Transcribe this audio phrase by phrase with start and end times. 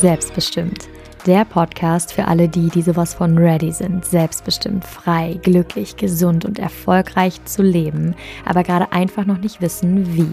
[0.00, 0.88] Selbstbestimmt.
[1.26, 6.58] Der Podcast für alle die, die sowas von ready sind, selbstbestimmt, frei, glücklich, gesund und
[6.58, 8.14] erfolgreich zu leben,
[8.46, 10.32] aber gerade einfach noch nicht wissen, wie.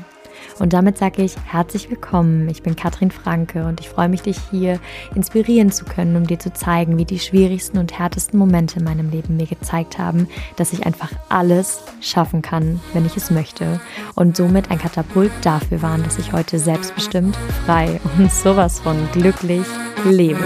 [0.59, 2.49] Und damit sage ich herzlich willkommen.
[2.49, 4.79] Ich bin Katrin Franke und ich freue mich, dich hier
[5.15, 9.09] inspirieren zu können, um dir zu zeigen, wie die schwierigsten und härtesten Momente in meinem
[9.09, 13.79] Leben mir gezeigt haben, dass ich einfach alles schaffen kann, wenn ich es möchte.
[14.15, 19.65] Und somit ein Katapult dafür waren, dass ich heute selbstbestimmt, frei und sowas von glücklich
[20.05, 20.43] lebe.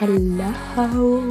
[0.00, 1.22] Hello.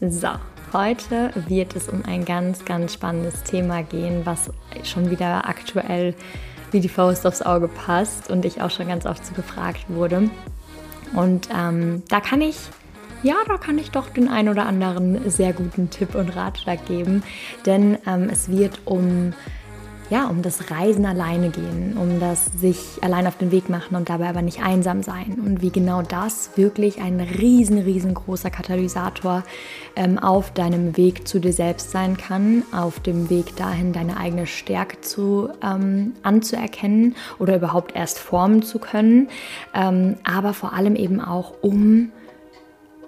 [0.00, 0.51] so.
[0.72, 4.50] Heute wird es um ein ganz, ganz spannendes Thema gehen, was
[4.84, 6.14] schon wieder aktuell
[6.70, 10.30] wie die Faust aufs Auge passt und ich auch schon ganz oft zu gefragt wurde.
[11.14, 12.56] Und ähm, da kann ich,
[13.22, 17.22] ja, da kann ich doch den ein oder anderen sehr guten Tipp und Ratschlag geben,
[17.66, 19.34] denn ähm, es wird um
[20.12, 24.10] ja, um das Reisen alleine gehen, um das sich allein auf den Weg machen und
[24.10, 25.40] dabei aber nicht einsam sein.
[25.42, 29.42] Und wie genau das wirklich ein riesen, riesengroßer Katalysator
[29.96, 34.46] ähm, auf deinem Weg zu dir selbst sein kann, auf dem Weg dahin, deine eigene
[34.46, 39.30] Stärke zu, ähm, anzuerkennen oder überhaupt erst formen zu können,
[39.72, 42.12] ähm, aber vor allem eben auch um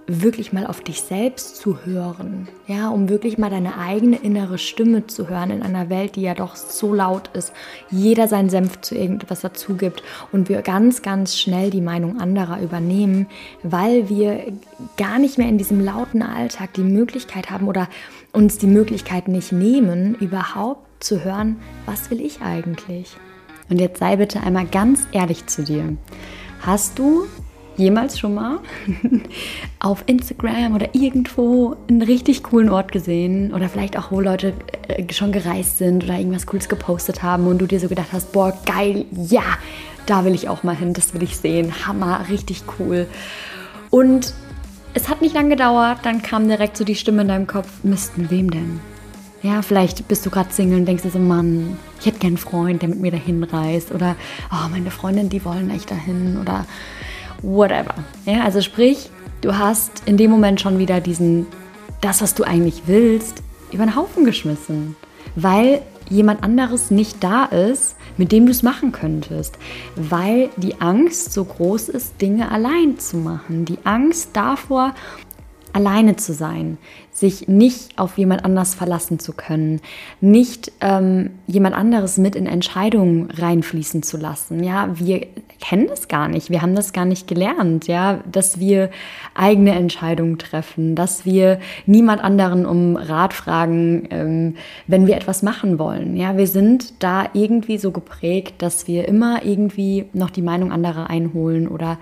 [0.07, 5.07] wirklich mal auf dich selbst zu hören, ja, um wirklich mal deine eigene innere Stimme
[5.07, 7.53] zu hören in einer Welt, die ja doch so laut ist,
[7.91, 12.61] jeder seinen Senf zu irgendetwas dazu gibt und wir ganz, ganz schnell die Meinung anderer
[12.61, 13.27] übernehmen,
[13.63, 14.53] weil wir
[14.99, 17.89] gar nicht mehr in diesem lauten Alltag die Möglichkeit haben oder
[18.33, 23.17] uns die Möglichkeit nicht nehmen, überhaupt zu hören, was will ich eigentlich?
[23.71, 25.97] Und jetzt sei bitte einmal ganz ehrlich zu dir.
[26.61, 27.27] Hast du
[27.77, 28.59] jemals schon mal
[29.81, 34.53] auf Instagram oder irgendwo einen richtig coolen Ort gesehen oder vielleicht auch, wo Leute
[34.89, 38.33] äh, schon gereist sind oder irgendwas Cooles gepostet haben und du dir so gedacht hast,
[38.33, 39.45] boah, geil, ja,
[40.07, 43.07] da will ich auch mal hin, das will ich sehen, Hammer, richtig cool.
[43.91, 44.35] Und
[44.95, 47.99] es hat nicht lange gedauert, dann kam direkt so die Stimme in deinem Kopf, mit
[48.17, 48.81] wem denn?
[49.45, 52.39] Ja, vielleicht bist du gerade Single und denkst dir so, Mann, ich hätte gern einen
[52.39, 53.93] Freund, der mit mir dahin reist.
[53.93, 54.17] Oder,
[54.51, 56.39] oh, meine Freundin, die wollen echt dahin.
[56.41, 56.65] Oder
[57.45, 57.95] whatever.
[58.25, 59.11] Ja, also sprich,
[59.41, 61.47] du hast in dem Moment schon wieder diesen,
[62.01, 64.97] das, was du eigentlich willst, über den Haufen geschmissen,
[65.37, 69.59] weil jemand anderes nicht da ist, mit dem du es machen könntest,
[69.97, 73.65] weil die Angst so groß ist, Dinge allein zu machen.
[73.65, 74.95] Die Angst davor,
[75.73, 76.79] alleine zu sein,
[77.15, 79.81] sich nicht auf jemand anders verlassen zu können,
[80.21, 84.65] nicht ähm, jemand anderes mit in Entscheidungen reinfließen zu lassen.
[84.65, 85.29] Ja, wir
[85.61, 88.91] kennen das gar nicht, wir haben das gar nicht gelernt, ja, dass wir
[89.33, 94.55] eigene Entscheidungen treffen, dass wir niemand anderen um Rat fragen, ähm,
[94.89, 96.17] wenn wir etwas machen wollen.
[96.17, 101.09] Ja, wir sind da irgendwie so geprägt, dass wir immer irgendwie noch die Meinung anderer
[101.09, 101.99] einholen oder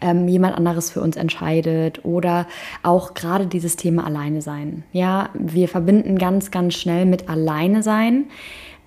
[0.00, 2.48] ähm, jemand anderes für uns entscheidet oder
[2.82, 4.84] auch gerade dieses Thema alleine sein sein.
[4.92, 8.24] Ja, wir verbinden ganz, ganz schnell mit alleine sein,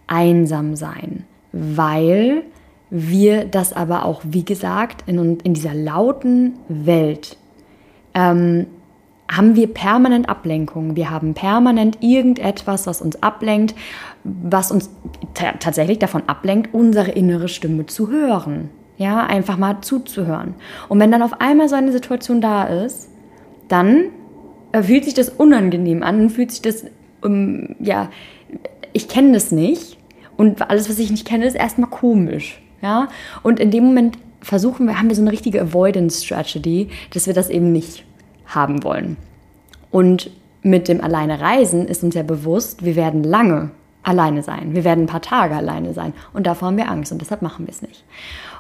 [0.08, 2.44] einsam sein, weil
[2.90, 7.38] wir das aber auch, wie gesagt, in, in dieser lauten Welt
[8.16, 8.66] ähm,
[9.32, 10.96] haben wir permanent Ablenkung.
[10.96, 13.76] Wir haben permanent irgendetwas, was uns ablenkt,
[14.24, 14.90] was uns
[15.36, 18.72] tatsächlich davon ablenkt, unsere innere Stimme zu hören.
[18.98, 20.56] Ja, einfach mal zuzuhören.
[20.90, 23.10] Und wenn dann auf einmal so eine Situation da ist,
[23.68, 24.06] dann
[24.82, 26.86] fühlt sich das unangenehm an, fühlt sich das,
[27.22, 28.10] um, ähm, ja,
[28.94, 29.98] ich kenne das nicht
[30.38, 33.08] und alles, was ich nicht kenne, ist erstmal komisch, ja.
[33.44, 37.34] Und in dem Moment versuchen wir, haben wir so eine richtige Avoidance Strategy, dass wir
[37.34, 38.06] das eben nicht
[38.46, 39.18] haben wollen.
[39.92, 40.32] Und
[40.62, 43.72] mit dem alleine Reisen ist uns ja bewusst, wir werden lange
[44.04, 44.76] alleine sein.
[44.76, 46.14] Wir werden ein paar Tage alleine sein.
[46.34, 48.04] Und davor haben wir Angst und deshalb machen wir es nicht.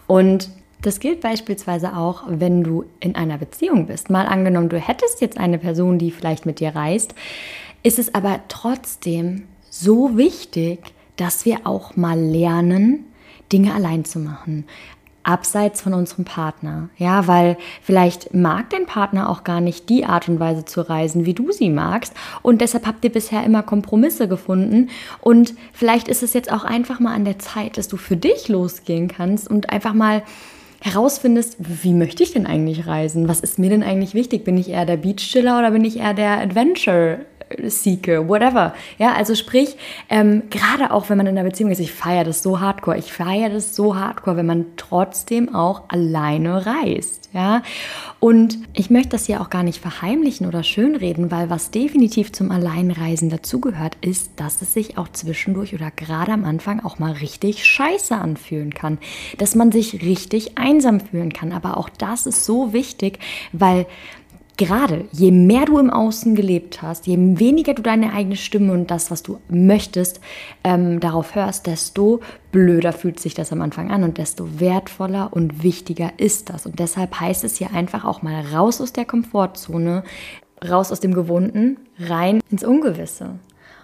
[0.07, 0.49] Und
[0.81, 4.09] das gilt beispielsweise auch, wenn du in einer Beziehung bist.
[4.09, 7.13] Mal angenommen, du hättest jetzt eine Person, die vielleicht mit dir reist,
[7.83, 10.79] ist es aber trotzdem so wichtig,
[11.15, 13.05] dass wir auch mal lernen,
[13.51, 14.65] Dinge allein zu machen
[15.29, 16.89] abseits von unserem Partner.
[16.97, 21.25] Ja, weil vielleicht mag dein Partner auch gar nicht die Art und Weise zu reisen,
[21.25, 22.13] wie du sie magst.
[22.41, 24.89] Und deshalb habt ihr bisher immer Kompromisse gefunden.
[25.21, 28.47] Und vielleicht ist es jetzt auch einfach mal an der Zeit, dass du für dich
[28.47, 30.23] losgehen kannst und einfach mal
[30.81, 33.27] herausfindest, wie möchte ich denn eigentlich reisen?
[33.27, 34.43] Was ist mir denn eigentlich wichtig?
[34.43, 37.19] Bin ich eher der Beachchiller oder bin ich eher der Adventure
[37.63, 38.73] seeke, whatever.
[38.97, 39.75] Ja, also sprich,
[40.09, 43.11] ähm, gerade auch wenn man in einer Beziehung ist, ich feiere das so hardcore, ich
[43.11, 47.29] feiere das so hardcore, wenn man trotzdem auch alleine reist.
[47.31, 47.61] Ja,
[48.19, 52.49] und ich möchte das hier auch gar nicht verheimlichen oder schönreden, weil was definitiv zum
[52.49, 57.65] Alleinreisen dazugehört, ist, dass es sich auch zwischendurch oder gerade am Anfang auch mal richtig
[57.65, 58.97] scheiße anfühlen kann.
[59.37, 61.51] Dass man sich richtig einsam fühlen kann.
[61.51, 63.19] Aber auch das ist so wichtig,
[63.51, 63.85] weil
[64.59, 68.91] gerade je mehr du im Außen gelebt hast, je weniger du deine eigene Stimme und
[68.91, 70.19] das, was du möchtest,
[70.63, 72.19] ähm, darauf hörst, desto
[72.51, 76.65] blöder fühlt sich das am Anfang an und desto wertvoller und wichtiger ist das.
[76.65, 80.03] Und deshalb heißt es hier einfach auch mal raus aus der Komfortzone,
[80.69, 83.39] raus aus dem Gewohnten, rein ins Ungewisse.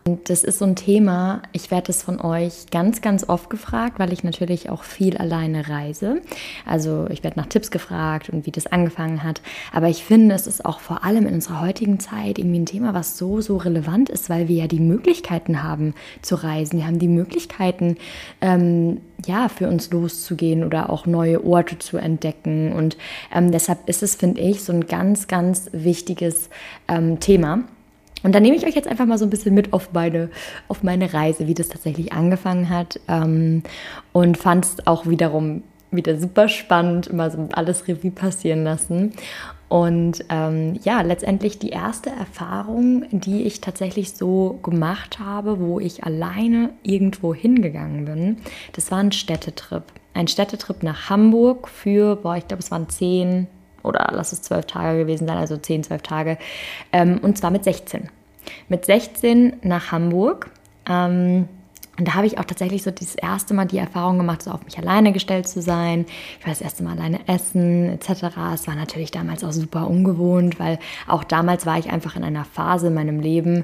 [0.07, 3.97] Und das ist so ein Thema, ich werde es von euch ganz, ganz oft gefragt,
[3.97, 6.21] weil ich natürlich auch viel alleine reise.
[6.63, 9.41] Also ich werde nach Tipps gefragt und wie das angefangen hat.
[9.73, 12.93] Aber ich finde, es ist auch vor allem in unserer heutigen Zeit irgendwie ein Thema,
[12.93, 16.77] was so, so relevant ist, weil wir ja die Möglichkeiten haben zu reisen.
[16.77, 17.97] Wir haben die Möglichkeiten,
[18.41, 22.73] ähm, ja, für uns loszugehen oder auch neue Orte zu entdecken.
[22.73, 22.95] Und
[23.33, 26.51] ähm, deshalb ist es, finde ich, so ein ganz, ganz wichtiges
[26.87, 27.63] ähm, Thema.
[28.25, 30.31] Und dann nehme ich euch jetzt einfach mal so ein bisschen mit auf meine,
[30.67, 32.99] auf meine Reise, wie das tatsächlich angefangen hat.
[33.07, 33.61] Ähm,
[34.13, 35.61] und fand es auch wiederum
[35.91, 39.13] wieder super spannend, mal so alles Revue passieren lassen.
[39.69, 46.03] Und ähm, ja, letztendlich die erste Erfahrung, die ich tatsächlich so gemacht habe, wo ich
[46.03, 48.37] alleine irgendwo hingegangen bin,
[48.73, 49.83] das war ein Städtetrip.
[50.15, 53.45] Ein Städtetrip nach Hamburg für, boah, ich glaube, es waren zehn,
[53.85, 56.37] oder lass es zwölf Tage gewesen sein, also zehn, zwölf Tage.
[56.91, 58.09] Ähm, und zwar mit 16.
[58.69, 60.49] Mit 16 nach Hamburg.
[60.87, 61.47] Ähm,
[61.97, 64.65] und da habe ich auch tatsächlich so das erste Mal die Erfahrung gemacht, so auf
[64.65, 66.05] mich alleine gestellt zu sein.
[66.39, 68.35] Ich war das erste Mal alleine essen etc.
[68.53, 70.77] Es war natürlich damals auch super ungewohnt, weil
[71.07, 73.63] auch damals war ich einfach in einer Phase in meinem Leben,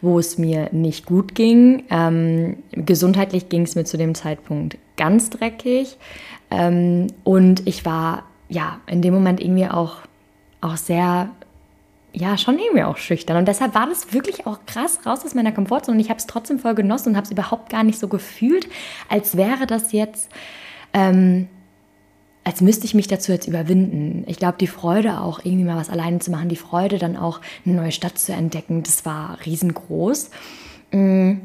[0.00, 1.82] wo es mir nicht gut ging.
[1.90, 5.96] Ähm, gesundheitlich ging es mir zu dem Zeitpunkt ganz dreckig.
[6.52, 8.22] Ähm, und ich war
[8.52, 9.96] ja, in dem Moment irgendwie auch,
[10.60, 11.30] auch sehr,
[12.12, 13.38] ja, schon irgendwie auch schüchtern.
[13.38, 15.96] Und deshalb war das wirklich auch krass raus aus meiner Komfortzone.
[15.96, 18.68] Und ich habe es trotzdem voll genossen und habe es überhaupt gar nicht so gefühlt,
[19.08, 20.30] als wäre das jetzt,
[20.92, 21.48] ähm,
[22.44, 24.24] als müsste ich mich dazu jetzt überwinden.
[24.26, 27.40] Ich glaube, die Freude auch, irgendwie mal was alleine zu machen, die Freude dann auch
[27.64, 30.30] eine neue Stadt zu entdecken, das war riesengroß.
[30.90, 31.40] Mhm.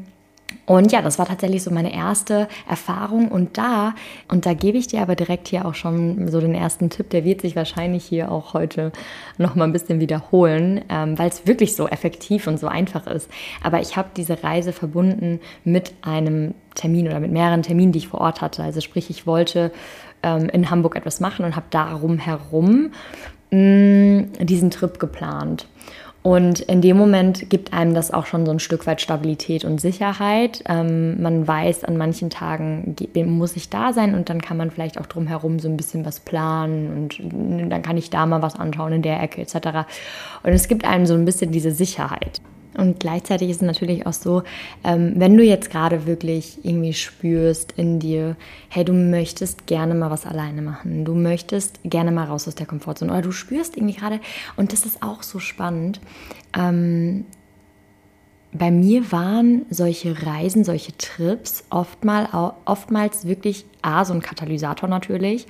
[0.66, 3.28] Und ja, das war tatsächlich so meine erste Erfahrung.
[3.28, 3.94] Und da,
[4.28, 7.24] und da gebe ich dir aber direkt hier auch schon so den ersten Tipp, der
[7.24, 8.92] wird sich wahrscheinlich hier auch heute
[9.38, 13.30] noch mal ein bisschen wiederholen, ähm, weil es wirklich so effektiv und so einfach ist.
[13.62, 18.08] Aber ich habe diese Reise verbunden mit einem Termin oder mit mehreren Terminen, die ich
[18.08, 18.62] vor Ort hatte.
[18.62, 19.72] Also sprich, ich wollte
[20.22, 22.92] ähm, in Hamburg etwas machen und habe darum herum
[23.50, 25.66] mh, mm, diesen Trip geplant.
[26.28, 29.80] Und in dem Moment gibt einem das auch schon so ein Stück weit Stabilität und
[29.80, 30.62] Sicherheit.
[30.68, 32.94] Ähm, man weiß, an manchen Tagen
[33.24, 36.20] muss ich da sein und dann kann man vielleicht auch drumherum so ein bisschen was
[36.20, 39.88] planen und dann kann ich da mal was anschauen in der Ecke etc.
[40.42, 42.42] Und es gibt einem so ein bisschen diese Sicherheit.
[42.76, 44.42] Und gleichzeitig ist es natürlich auch so,
[44.84, 48.36] ähm, wenn du jetzt gerade wirklich irgendwie spürst in dir,
[48.68, 52.66] hey, du möchtest gerne mal was alleine machen, du möchtest gerne mal raus aus der
[52.66, 54.20] Komfortzone oder du spürst irgendwie gerade,
[54.56, 56.00] und das ist auch so spannend,
[56.56, 57.24] ähm,
[58.52, 65.46] bei mir waren solche Reisen, solche Trips oftmal, oftmals wirklich, A, so ein Katalysator natürlich,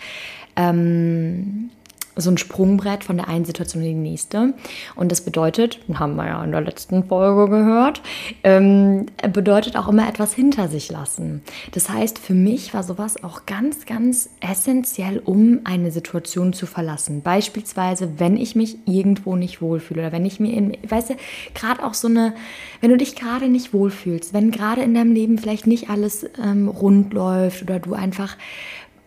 [0.57, 1.71] ähm,
[2.21, 4.55] so ein Sprungbrett von der einen Situation in die nächste.
[4.97, 8.03] Und das bedeutet, haben wir ja in der letzten Folge gehört,
[8.43, 11.43] ähm, bedeutet auch immer etwas hinter sich lassen.
[11.73, 17.23] Das heißt, für mich war sowas auch ganz, ganz essentiell, um eine Situation zu verlassen.
[17.23, 21.15] Beispielsweise, wenn ich mich irgendwo nicht wohlfühle oder wenn ich mir in, weißt du,
[21.55, 22.35] gerade auch so eine,
[22.81, 26.69] wenn du dich gerade nicht wohlfühlst, wenn gerade in deinem Leben vielleicht nicht alles ähm,
[26.69, 28.37] rund läuft oder du einfach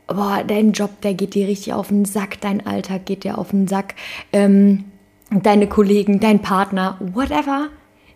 [0.07, 3.51] boah, dein Job, der geht dir richtig auf den Sack, dein Alltag geht dir auf
[3.51, 3.95] den Sack,
[4.33, 4.85] ähm,
[5.31, 7.69] deine Kollegen, dein Partner, whatever,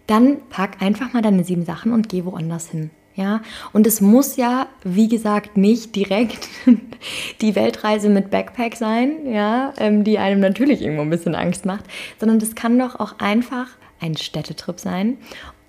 [0.08, 2.92] dann pack einfach mal deine sieben Sachen und geh woanders hin.
[3.16, 6.50] Ja, und es muss ja, wie gesagt, nicht direkt
[7.42, 11.86] die Weltreise mit Backpack sein, ja, ähm, die einem natürlich irgendwo ein bisschen Angst macht,
[12.20, 13.68] sondern das kann doch auch einfach
[14.02, 15.18] ein Städtetrip sein.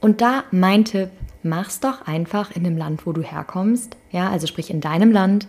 [0.01, 1.11] Und da mein Tipp,
[1.49, 3.97] mach's doch einfach in dem Land, wo du herkommst.
[4.11, 5.49] Ja, also sprich in deinem Land,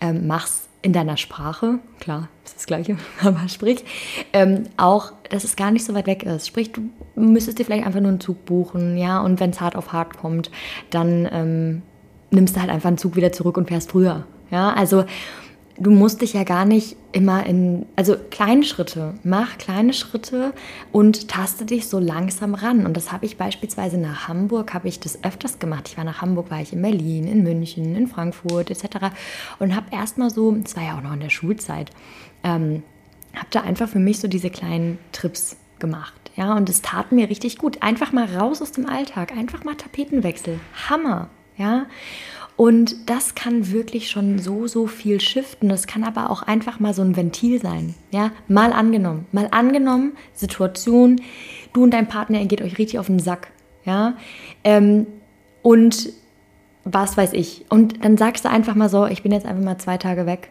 [0.00, 3.84] ähm, mach's in deiner Sprache, klar, ist das Gleiche, aber sprich,
[4.32, 6.48] ähm, auch, dass es gar nicht so weit weg ist.
[6.48, 9.76] Sprich, du müsstest dir vielleicht einfach nur einen Zug buchen, ja, und wenn es hart
[9.76, 10.50] auf hart kommt,
[10.90, 11.82] dann ähm,
[12.30, 14.24] nimmst du halt einfach einen Zug wieder zurück und fährst früher.
[14.50, 15.04] Ja, also
[15.78, 20.52] du musst dich ja gar nicht immer in, also kleine Schritte, mach kleine Schritte
[20.92, 22.86] und taste dich so langsam ran.
[22.86, 25.88] Und das habe ich beispielsweise nach Hamburg, habe ich das öfters gemacht.
[25.88, 29.14] Ich war nach Hamburg, war ich in Berlin, in München, in Frankfurt etc.
[29.58, 31.90] Und habe erstmal so, das war ja auch noch in der Schulzeit,
[32.44, 32.82] ähm,
[33.34, 36.14] habe da einfach für mich so diese kleinen Trips gemacht.
[36.36, 37.82] Ja, und es tat mir richtig gut.
[37.82, 40.60] Einfach mal raus aus dem Alltag, einfach mal Tapetenwechsel.
[40.88, 41.28] Hammer.
[41.58, 41.86] Ja.
[42.62, 45.68] Und das kann wirklich schon so, so viel shiften.
[45.68, 47.96] Das kann aber auch einfach mal so ein Ventil sein.
[48.12, 49.26] Ja, mal angenommen.
[49.32, 51.20] Mal angenommen, Situation,
[51.72, 53.48] du und dein Partner, ihr geht euch richtig auf den Sack.
[53.84, 54.14] Ja,
[54.62, 55.08] ähm,
[55.62, 56.10] und
[56.84, 57.64] was weiß ich.
[57.68, 60.50] Und dann sagst du einfach mal so, ich bin jetzt einfach mal zwei Tage weg.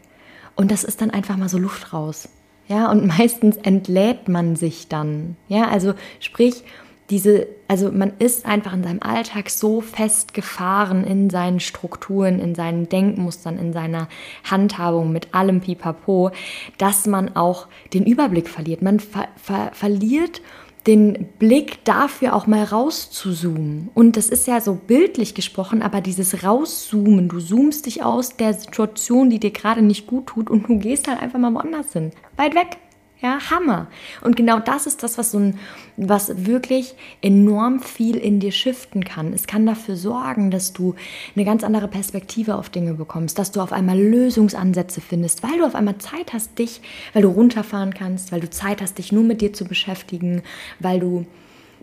[0.57, 2.27] Und das ist dann einfach mal so Luft raus.
[2.67, 5.37] Ja, und meistens entlädt man sich dann.
[5.47, 6.65] Ja, also sprich,
[7.11, 12.87] diese, also man ist einfach in seinem Alltag so festgefahren in seinen Strukturen, in seinen
[12.87, 14.07] Denkmustern, in seiner
[14.49, 16.31] Handhabung mit allem Pipapo,
[16.77, 18.81] dass man auch den Überblick verliert.
[18.81, 20.41] Man ver ver verliert
[20.87, 23.89] den Blick dafür auch mal rauszuzoomen.
[23.93, 28.53] Und das ist ja so bildlich gesprochen, aber dieses Rauszoomen, du zoomst dich aus der
[28.55, 32.11] Situation, die dir gerade nicht gut tut und du gehst halt einfach mal woanders hin.
[32.37, 32.77] Weit weg.
[33.21, 33.87] Ja, Hammer.
[34.21, 35.59] Und genau das ist das, was so ein,
[35.95, 39.31] was wirklich enorm viel in dir shiften kann.
[39.31, 40.95] Es kann dafür sorgen, dass du
[41.35, 45.65] eine ganz andere Perspektive auf Dinge bekommst, dass du auf einmal Lösungsansätze findest, weil du
[45.65, 46.81] auf einmal Zeit hast, dich,
[47.13, 50.41] weil du runterfahren kannst, weil du Zeit hast, dich nur mit dir zu beschäftigen,
[50.79, 51.27] weil du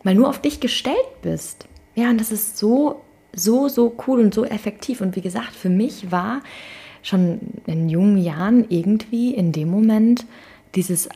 [0.02, 1.68] mal nur auf dich gestellt bist.
[1.94, 3.02] Ja, und das ist so,
[3.32, 5.00] so, so cool und so effektiv.
[5.00, 6.42] Und wie gesagt, für mich war
[7.02, 10.26] schon in jungen Jahren irgendwie in dem Moment
[10.74, 11.10] dieses äh,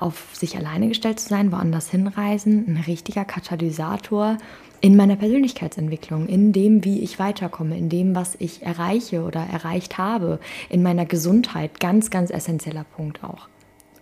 [0.00, 4.38] auf sich alleine gestellt zu sein, woanders hinreisen, ein richtiger Katalysator
[4.80, 9.98] in meiner Persönlichkeitsentwicklung, in dem, wie ich weiterkomme, in dem, was ich erreiche oder erreicht
[9.98, 10.38] habe,
[10.68, 11.80] in meiner Gesundheit.
[11.80, 13.48] Ganz, ganz essentieller Punkt auch.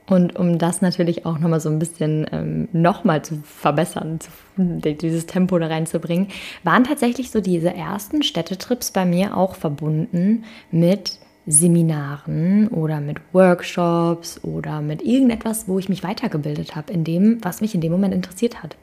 [0.09, 5.27] Und um das natürlich auch nochmal so ein bisschen ähm, nochmal zu verbessern, zu, dieses
[5.27, 6.29] Tempo da reinzubringen,
[6.63, 14.43] waren tatsächlich so diese ersten Städtetrips bei mir auch verbunden mit Seminaren oder mit Workshops
[14.43, 18.15] oder mit irgendetwas, wo ich mich weitergebildet habe, in dem, was mich in dem Moment
[18.15, 18.77] interessiert hat.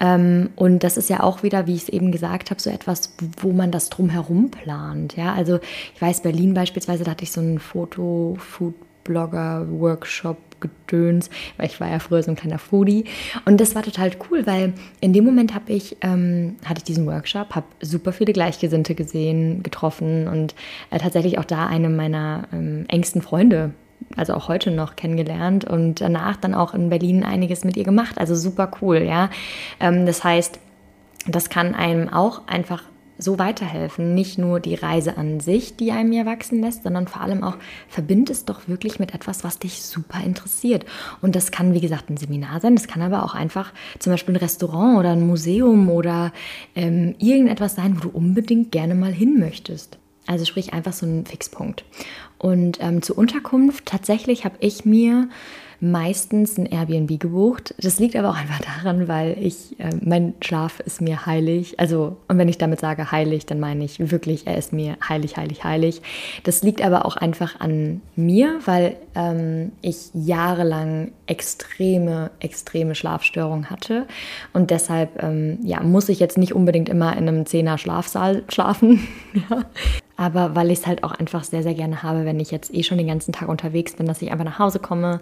[0.00, 3.14] Ähm, und das ist ja auch wieder, wie ich es eben gesagt habe, so etwas,
[3.40, 5.16] wo man das drumherum plant.
[5.16, 5.58] Ja, also
[5.94, 11.98] ich weiß, Berlin beispielsweise, da hatte ich so einen Foto-Food-Blogger-Workshop Gedöns, weil ich war ja
[11.98, 13.04] früher so ein kleiner Foodie.
[13.44, 17.06] Und das war total cool, weil in dem Moment habe ich, ähm, hatte ich diesen
[17.06, 20.54] Workshop, habe super viele Gleichgesinnte gesehen, getroffen und
[20.90, 23.72] äh, tatsächlich auch da eine meiner ähm, engsten Freunde
[24.16, 28.18] also auch heute noch kennengelernt und danach dann auch in Berlin einiges mit ihr gemacht.
[28.18, 29.28] Also super cool, ja.
[29.80, 30.58] Ähm, das heißt,
[31.26, 32.82] das kann einem auch einfach
[33.18, 34.14] so weiterhelfen.
[34.14, 37.56] Nicht nur die Reise an sich, die einem ja wachsen lässt, sondern vor allem auch
[37.88, 40.86] verbind es doch wirklich mit etwas, was dich super interessiert.
[41.20, 44.34] Und das kann, wie gesagt, ein Seminar sein, das kann aber auch einfach zum Beispiel
[44.34, 46.32] ein Restaurant oder ein Museum oder
[46.74, 49.98] ähm, irgendetwas sein, wo du unbedingt gerne mal hin möchtest.
[50.26, 51.84] Also sprich einfach so ein Fixpunkt.
[52.38, 55.28] Und ähm, zur Unterkunft, tatsächlich habe ich mir
[55.80, 57.74] meistens ein Airbnb gebucht.
[57.78, 61.78] Das liegt aber auch einfach daran, weil ich, äh, mein Schlaf ist mir heilig.
[61.78, 65.36] Also, und wenn ich damit sage heilig, dann meine ich wirklich, er ist mir heilig,
[65.36, 66.02] heilig, heilig.
[66.44, 74.06] Das liegt aber auch einfach an mir, weil ähm, ich jahrelang extreme, extreme Schlafstörungen hatte.
[74.52, 79.06] Und deshalb, ähm, ja, muss ich jetzt nicht unbedingt immer in einem Zehner Schlafsaal schlafen.
[79.50, 79.64] ja
[80.18, 82.82] aber weil ich es halt auch einfach sehr, sehr gerne habe, wenn ich jetzt eh
[82.82, 85.20] schon den ganzen Tag unterwegs bin, dass ich einfach nach Hause komme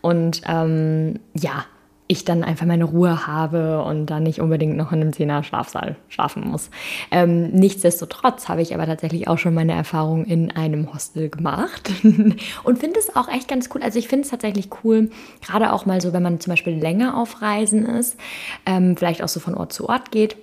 [0.00, 1.66] und ähm, ja,
[2.10, 5.96] ich dann einfach meine Ruhe habe und dann nicht unbedingt noch in einem Zehner Schlafsaal
[6.08, 6.70] schlafen muss.
[7.10, 11.92] Ähm, nichtsdestotrotz habe ich aber tatsächlich auch schon meine Erfahrung in einem Hostel gemacht
[12.64, 13.82] und finde es auch echt ganz cool.
[13.82, 15.10] Also ich finde es tatsächlich cool,
[15.46, 18.16] gerade auch mal so, wenn man zum Beispiel länger auf Reisen ist,
[18.64, 20.38] ähm, vielleicht auch so von Ort zu Ort geht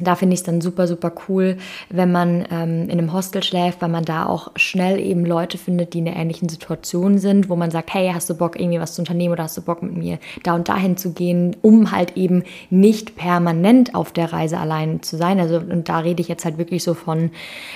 [0.00, 1.56] da finde ich es dann super, super cool,
[1.88, 5.94] wenn man ähm, in einem Hostel schläft, weil man da auch schnell eben Leute findet,
[5.94, 8.94] die in einer ähnlichen Situation sind, wo man sagt, hey, hast du Bock, irgendwie was
[8.94, 12.16] zu unternehmen oder hast du Bock mit mir da und dahin zu gehen, um halt
[12.16, 15.38] eben nicht permanent auf der Reise allein zu sein.
[15.38, 17.30] Also, und da rede ich jetzt halt wirklich so von,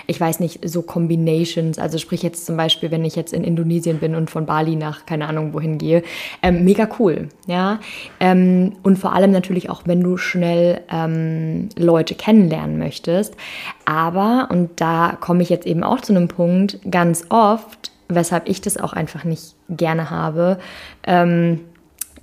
[0.07, 1.79] ich weiß nicht, so Combinations.
[1.79, 5.07] Also sprich jetzt zum Beispiel, wenn ich jetzt in Indonesien bin und von Bali nach
[5.07, 6.03] keine Ahnung wohin gehe,
[6.43, 7.79] ähm, mega cool, ja.
[8.19, 13.35] Ähm, und vor allem natürlich auch, wenn du schnell ähm, Leute Leute kennenlernen möchtest.
[13.85, 18.61] Aber, und da komme ich jetzt eben auch zu einem Punkt, ganz oft, weshalb ich
[18.61, 20.59] das auch einfach nicht gerne habe,
[21.07, 21.61] ähm,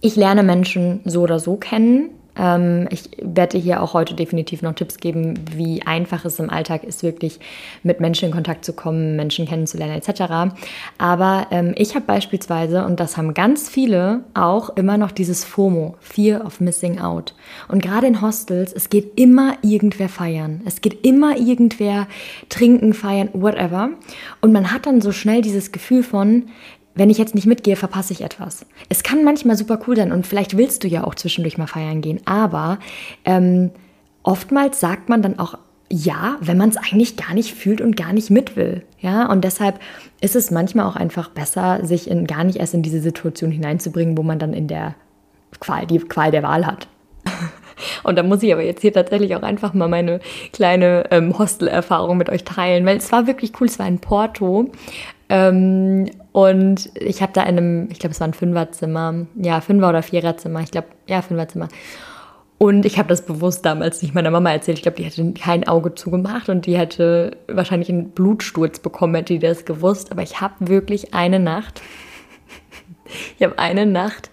[0.01, 4.97] ich lerne Menschen so oder so kennen ich werde hier auch heute definitiv noch Tipps
[4.97, 7.39] geben, wie einfach es im Alltag ist, wirklich
[7.81, 10.53] mit Menschen in Kontakt zu kommen, Menschen kennenzulernen etc.
[10.97, 15.95] Aber ähm, ich habe beispielsweise, und das haben ganz viele, auch immer noch dieses FOMO,
[16.01, 17.33] Fear of Missing Out.
[17.69, 20.61] Und gerade in Hostels, es geht immer irgendwer feiern.
[20.65, 22.07] Es geht immer irgendwer
[22.49, 23.91] trinken, feiern, whatever.
[24.41, 26.43] Und man hat dann so schnell dieses Gefühl von,
[26.95, 28.65] wenn ich jetzt nicht mitgehe, verpasse ich etwas.
[28.89, 32.01] Es kann manchmal super cool sein und vielleicht willst du ja auch zwischendurch mal feiern
[32.01, 32.79] gehen, aber
[33.25, 33.71] ähm,
[34.23, 35.57] oftmals sagt man dann auch
[35.91, 38.83] ja, wenn man es eigentlich gar nicht fühlt und gar nicht mit will.
[38.99, 39.79] Ja, und deshalb
[40.19, 44.17] ist es manchmal auch einfach besser, sich in, gar nicht erst in diese Situation hineinzubringen,
[44.17, 44.95] wo man dann in der
[45.59, 46.87] Qual, die Qual der Wahl hat.
[48.03, 50.19] Und da muss ich aber jetzt hier tatsächlich auch einfach mal meine
[50.53, 53.67] kleine ähm, Hostel-Erfahrung mit euch teilen, weil es war wirklich cool.
[53.67, 54.71] Es war in Porto.
[55.29, 59.87] Ähm, und ich habe da in einem, ich glaube, es war ein Fünferzimmer, ja, Fünfer-
[59.87, 61.69] oder Viererzimmer, ich glaube, ja, Fünferzimmer.
[62.57, 64.77] Und ich habe das bewusst damals nicht meiner Mama erzählt.
[64.77, 69.31] Ich glaube, die hätte kein Auge zugemacht und die hätte wahrscheinlich einen Blutsturz bekommen, hätte
[69.31, 70.11] die das gewusst.
[70.11, 71.81] Aber ich habe wirklich eine Nacht,
[73.37, 74.29] ich habe eine Nacht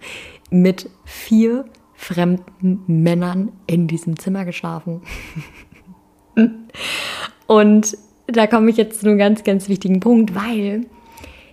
[0.49, 5.03] mit vier fremden Männern in diesem Zimmer geschlafen.
[7.47, 10.87] und da komme ich jetzt zu einem ganz, ganz wichtigen Punkt, weil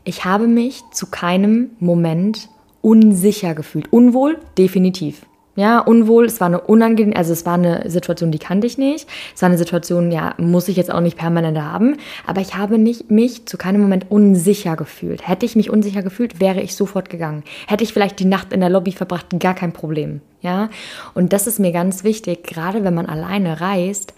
[0.04, 2.49] ich habe mich zu keinem Moment
[2.83, 3.92] unsicher gefühlt.
[3.92, 5.26] Unwohl, definitiv.
[5.57, 9.09] Ja, unwohl, es war eine unangenehme, also es war eine Situation, die kannte ich nicht.
[9.35, 11.97] Es war eine Situation, ja, muss ich jetzt auch nicht permanent haben.
[12.26, 15.26] Aber ich habe nicht mich zu keinem Moment unsicher gefühlt.
[15.26, 17.42] Hätte ich mich unsicher gefühlt, wäre ich sofort gegangen.
[17.66, 20.21] Hätte ich vielleicht die Nacht in der Lobby verbracht, gar kein Problem.
[20.40, 20.71] Ja,
[21.14, 24.14] und das ist mir ganz wichtig, gerade wenn man alleine reist,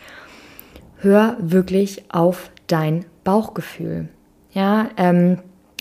[0.98, 4.08] hör wirklich auf dein Bauchgefühl.
[4.52, 5.38] Ja, ähm,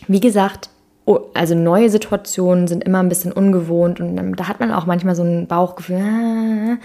[0.07, 0.69] wie gesagt,
[1.33, 5.23] also neue Situationen sind immer ein bisschen ungewohnt und da hat man auch manchmal so
[5.23, 5.97] ein Bauchgefühl.
[5.97, 6.77] Ah,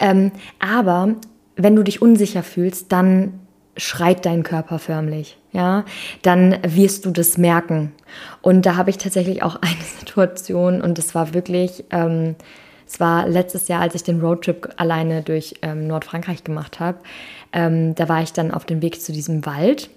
[0.00, 1.14] ähm, aber
[1.56, 3.40] wenn du dich unsicher fühlst, dann
[3.76, 5.84] schreit dein Körper förmlich, ja,
[6.22, 7.92] dann wirst du das merken.
[8.42, 12.34] Und da habe ich tatsächlich auch eine Situation und es war wirklich, ähm,
[12.86, 16.98] es war letztes Jahr, als ich den Roadtrip alleine durch ähm, Nordfrankreich gemacht habe.
[17.52, 19.90] Ähm, da war ich dann auf dem Weg zu diesem Wald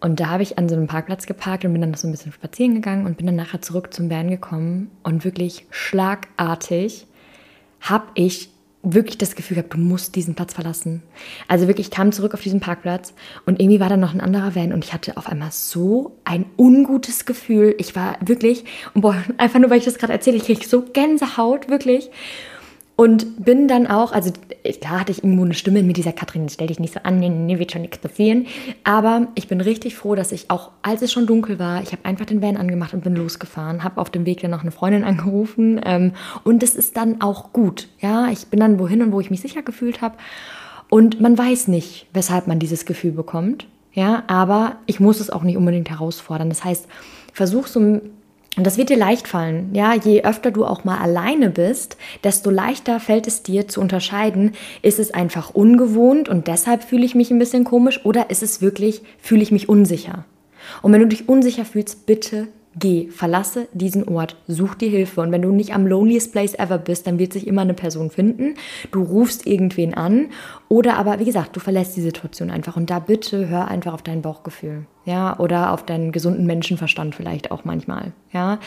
[0.00, 2.12] und da habe ich an so einem Parkplatz geparkt und bin dann noch so ein
[2.12, 7.06] bisschen spazieren gegangen und bin dann nachher zurück zum Bären gekommen und wirklich schlagartig
[7.80, 8.50] habe ich
[8.82, 11.02] wirklich das Gefühl gehabt, du musst diesen Platz verlassen.
[11.48, 13.12] Also wirklich, ich kam zurück auf diesen Parkplatz
[13.44, 16.46] und irgendwie war da noch ein anderer Van und ich hatte auf einmal so ein
[16.56, 17.74] ungutes Gefühl.
[17.78, 21.68] Ich war wirklich, boah, einfach nur, weil ich das gerade erzähle, ich kriege so Gänsehaut,
[21.68, 22.10] wirklich.
[23.00, 24.32] Und bin dann auch, also
[24.80, 27.28] klar hatte ich irgendwo eine Stimme mit dieser Katrin, stell dich nicht so an, nee,
[27.28, 28.48] nee, wird schon nichts passieren.
[28.82, 32.04] Aber ich bin richtig froh, dass ich auch, als es schon dunkel war, ich habe
[32.04, 35.04] einfach den Van angemacht und bin losgefahren, habe auf dem Weg dann noch eine Freundin
[35.04, 37.86] angerufen ähm, und es ist dann auch gut.
[38.00, 40.16] Ja, ich bin dann wohin und wo ich mich sicher gefühlt habe
[40.90, 43.68] und man weiß nicht, weshalb man dieses Gefühl bekommt.
[43.92, 46.48] Ja, aber ich muss es auch nicht unbedingt herausfordern.
[46.48, 46.88] Das heißt,
[47.32, 48.00] versuch so
[48.58, 49.70] und das wird dir leicht fallen.
[49.72, 54.50] Ja, je öfter du auch mal alleine bist, desto leichter fällt es dir zu unterscheiden,
[54.82, 58.60] ist es einfach ungewohnt und deshalb fühle ich mich ein bisschen komisch oder ist es
[58.60, 60.24] wirklich, fühle ich mich unsicher.
[60.82, 65.20] Und wenn du dich unsicher fühlst, bitte Geh, verlasse diesen Ort, such dir Hilfe.
[65.22, 68.10] Und wenn du nicht am loneliest place ever bist, dann wird sich immer eine Person
[68.10, 68.54] finden.
[68.92, 70.30] Du rufst irgendwen an
[70.68, 72.76] oder aber, wie gesagt, du verlässt die Situation einfach.
[72.76, 74.86] Und da bitte hör einfach auf dein Bauchgefühl.
[75.06, 78.12] Ja, oder auf deinen gesunden Menschenverstand vielleicht auch manchmal.
[78.32, 78.58] Ja.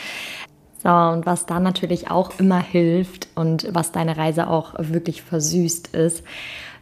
[0.82, 5.94] So, und was da natürlich auch immer hilft und was deine Reise auch wirklich versüßt
[5.94, 6.24] ist,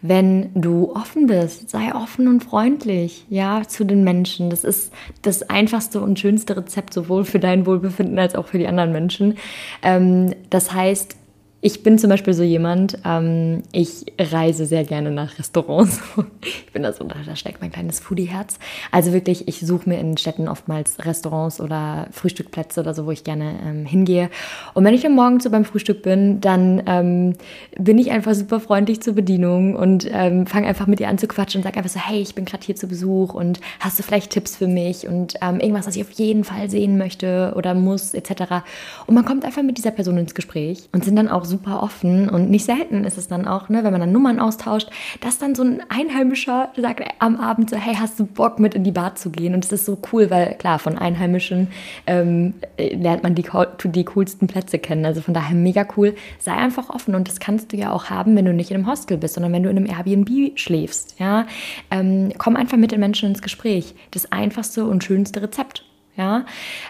[0.02, 1.70] wenn du offen bist.
[1.70, 4.50] Sei offen und freundlich, ja, zu den Menschen.
[4.50, 8.66] Das ist das einfachste und schönste Rezept sowohl für dein Wohlbefinden als auch für die
[8.66, 9.36] anderen Menschen.
[9.82, 11.16] Ähm, das heißt,
[11.62, 16.00] ich bin zum Beispiel so jemand, ähm, ich reise sehr gerne nach Restaurants.
[16.42, 18.58] ich bin da so, da steckt mein kleines Foodie-Herz.
[18.90, 23.24] Also wirklich, ich suche mir in Städten oftmals Restaurants oder Frühstückplätze oder so, wo ich
[23.24, 24.30] gerne ähm, hingehe.
[24.72, 27.34] Und wenn ich dann morgens so beim Frühstück bin, dann ähm,
[27.78, 31.28] bin ich einfach super freundlich zur Bedienung und ähm, fange einfach mit ihr an zu
[31.28, 34.02] quatschen und sage einfach so, hey, ich bin gerade hier zu Besuch und hast du
[34.02, 37.74] vielleicht Tipps für mich und ähm, irgendwas, was ich auf jeden Fall sehen möchte oder
[37.74, 38.64] muss, etc.
[39.06, 42.30] Und man kommt einfach mit dieser Person ins Gespräch und sind dann auch super offen
[42.30, 44.88] und nicht selten ist es dann auch, ne, wenn man dann Nummern austauscht,
[45.20, 48.84] dass dann so ein Einheimischer sagt am Abend so, hey, hast du Bock mit in
[48.84, 49.54] die Bar zu gehen?
[49.54, 51.68] Und es ist so cool, weil klar, von Einheimischen
[52.06, 53.44] ähm, lernt man die,
[53.84, 55.04] die coolsten Plätze kennen.
[55.04, 56.14] Also von daher mega cool.
[56.38, 58.86] Sei einfach offen und das kannst du ja auch haben, wenn du nicht in einem
[58.86, 61.18] Hostel bist, sondern wenn du in einem Airbnb schläfst.
[61.18, 61.46] Ja?
[61.90, 63.94] Ähm, komm einfach mit den Menschen ins Gespräch.
[64.12, 65.84] Das einfachste und schönste Rezept.
[66.20, 66.44] Ja,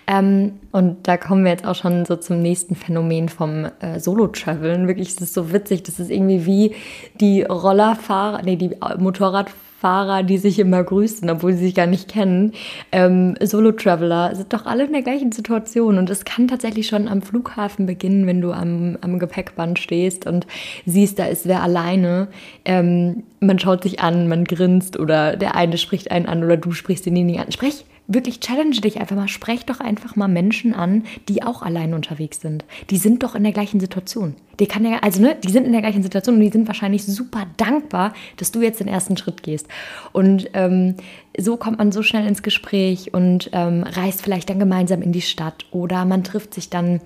[0.08, 4.88] ähm, und da kommen wir jetzt auch schon so zum nächsten Phänomen vom äh, Solo-Traveln.
[4.88, 5.84] Wirklich, das ist so witzig.
[5.84, 6.74] Das ist irgendwie wie
[7.20, 12.06] die Rollerfahrer, nee, die Motorradfahrer Fahrer, die sich immer grüßen, obwohl sie sich gar nicht
[12.06, 12.52] kennen.
[12.92, 15.96] Ähm, Solo-Traveler sind doch alle in der gleichen Situation.
[15.96, 20.46] Und es kann tatsächlich schon am Flughafen beginnen, wenn du am, am Gepäckband stehst und
[20.84, 22.28] siehst, da ist wer alleine.
[22.66, 26.72] Ähm, man schaut sich an, man grinst oder der eine spricht einen an oder du
[26.72, 27.50] sprichst denjenigen an.
[27.50, 29.29] Sprech wirklich challenge dich einfach mal.
[29.29, 32.64] Sprech doch einfach mal Menschen an, die auch allein unterwegs sind.
[32.90, 34.35] Die sind doch in der gleichen Situation.
[34.59, 37.05] Die kann ja, also ne, die sind in der gleichen Situation und die sind wahrscheinlich
[37.05, 39.68] super dankbar, dass du jetzt den ersten Schritt gehst.
[40.12, 40.96] Und ähm,
[41.38, 45.23] so kommt man so schnell ins Gespräch und ähm, reist vielleicht dann gemeinsam in die
[45.23, 47.01] Stadt oder man trifft sich dann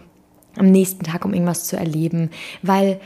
[0.57, 2.31] am nächsten Tag, um irgendwas zu erleben,
[2.63, 3.01] weil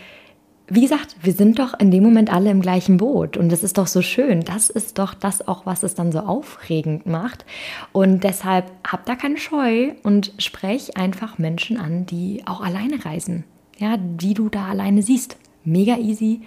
[0.70, 3.78] wie gesagt, wir sind doch in dem Moment alle im gleichen Boot und das ist
[3.78, 4.42] doch so schön.
[4.42, 7.46] Das ist doch das auch, was es dann so aufregend macht.
[7.92, 13.44] Und deshalb hab da keine Scheu und sprech einfach Menschen an, die auch alleine reisen.
[13.78, 15.36] Ja, die du da alleine siehst.
[15.64, 16.40] Mega easy,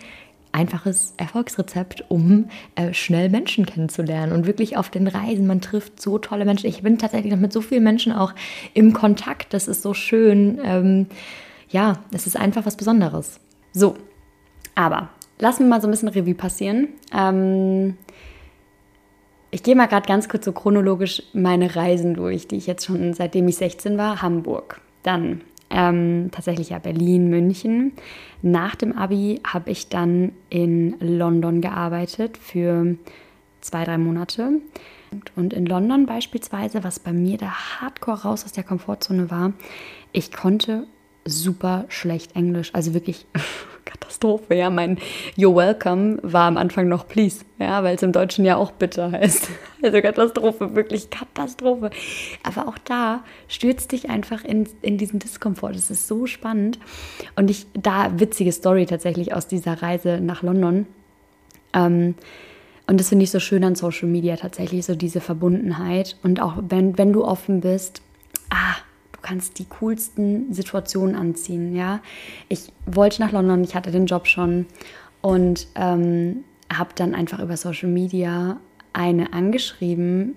[0.52, 5.48] einfaches Erfolgsrezept, um äh, schnell Menschen kennenzulernen und wirklich auf den Reisen.
[5.48, 6.68] Man trifft so tolle Menschen.
[6.68, 8.34] Ich bin tatsächlich noch mit so vielen Menschen auch
[8.74, 9.54] im Kontakt.
[9.54, 10.60] Das ist so schön.
[10.64, 11.08] Ähm,
[11.70, 13.40] ja, es ist einfach was Besonderes.
[13.74, 13.96] So,
[14.76, 16.90] aber lassen wir mal so ein bisschen Revue passieren.
[17.14, 17.98] Ähm,
[19.52, 23.14] ich gehe mal gerade ganz kurz so chronologisch meine Reisen durch, die ich jetzt schon
[23.14, 24.22] seitdem ich 16 war.
[24.22, 27.94] Hamburg, dann ähm, tatsächlich ja Berlin, München.
[28.42, 32.96] Nach dem Abi habe ich dann in London gearbeitet für
[33.62, 34.62] zwei, drei Monate.
[35.36, 39.54] Und in London beispielsweise, was bei mir da hardcore raus aus der Komfortzone war,
[40.14, 40.88] ich konnte
[41.26, 42.72] super schlecht Englisch.
[42.74, 43.26] Also wirklich
[43.92, 44.56] Katastrophe.
[44.56, 44.98] Ja, mein
[45.38, 47.44] You're welcome war am Anfang noch please.
[47.60, 49.50] Ja, weil es im Deutschen ja auch bitter heißt.
[49.84, 51.90] Also Katastrophe, wirklich Katastrophe.
[52.44, 55.72] Aber auch da stürzt dich einfach in, in diesen Diskomfort.
[55.72, 56.78] Es ist so spannend.
[57.36, 60.86] Und ich, da witzige Story tatsächlich aus dieser Reise nach London.
[61.74, 62.14] Ähm,
[62.86, 66.16] und das finde ich so schön an Social Media tatsächlich, so diese Verbundenheit.
[66.22, 68.04] Und auch wenn, wenn du offen bist,
[68.52, 68.76] ah,
[69.22, 71.76] kannst die coolsten Situationen anziehen.
[71.76, 72.02] Ja,
[72.50, 74.66] ich wollte nach London, ich hatte den Job schon
[75.22, 78.60] und ähm, habe dann einfach über Social Media
[78.94, 80.36] eine angeschrieben,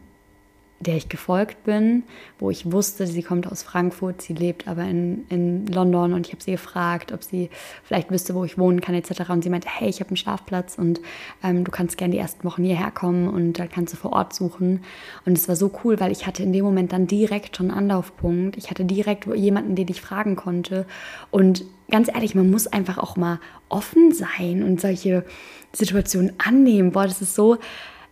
[0.87, 2.05] der ich gefolgt bin,
[2.39, 6.33] wo ich wusste, sie kommt aus Frankfurt, sie lebt aber in, in London und ich
[6.33, 7.51] habe sie gefragt, ob sie
[7.83, 9.31] vielleicht wüsste, wo ich wohnen kann etc.
[9.31, 11.01] Und sie meinte, hey, ich habe einen Schlafplatz und
[11.43, 14.35] ähm, du kannst gerne die ersten Wochen hierher kommen und da kannst du vor Ort
[14.35, 14.85] suchen.
[15.25, 17.79] Und es war so cool, weil ich hatte in dem Moment dann direkt schon einen
[17.79, 18.57] Anlaufpunkt.
[18.57, 20.87] Ich hatte direkt jemanden, den ich fragen konnte.
[21.31, 25.25] Und ganz ehrlich, man muss einfach auch mal offen sein und solche
[25.73, 26.93] Situationen annehmen.
[26.93, 27.59] Boah, das ist so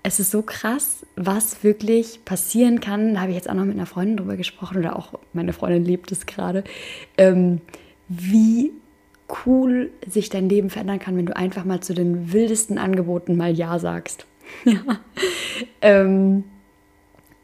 [0.03, 3.15] es ist so krass, was wirklich passieren kann.
[3.15, 5.85] Da habe ich jetzt auch noch mit einer Freundin drüber gesprochen oder auch meine Freundin
[5.85, 6.65] lebt es gerade,
[7.19, 7.61] ähm,
[8.09, 8.73] wie
[9.47, 13.53] cool sich dein Leben verändern kann, wenn du einfach mal zu den wildesten Angeboten mal
[13.53, 14.27] Ja sagst.
[15.81, 16.45] Ähm,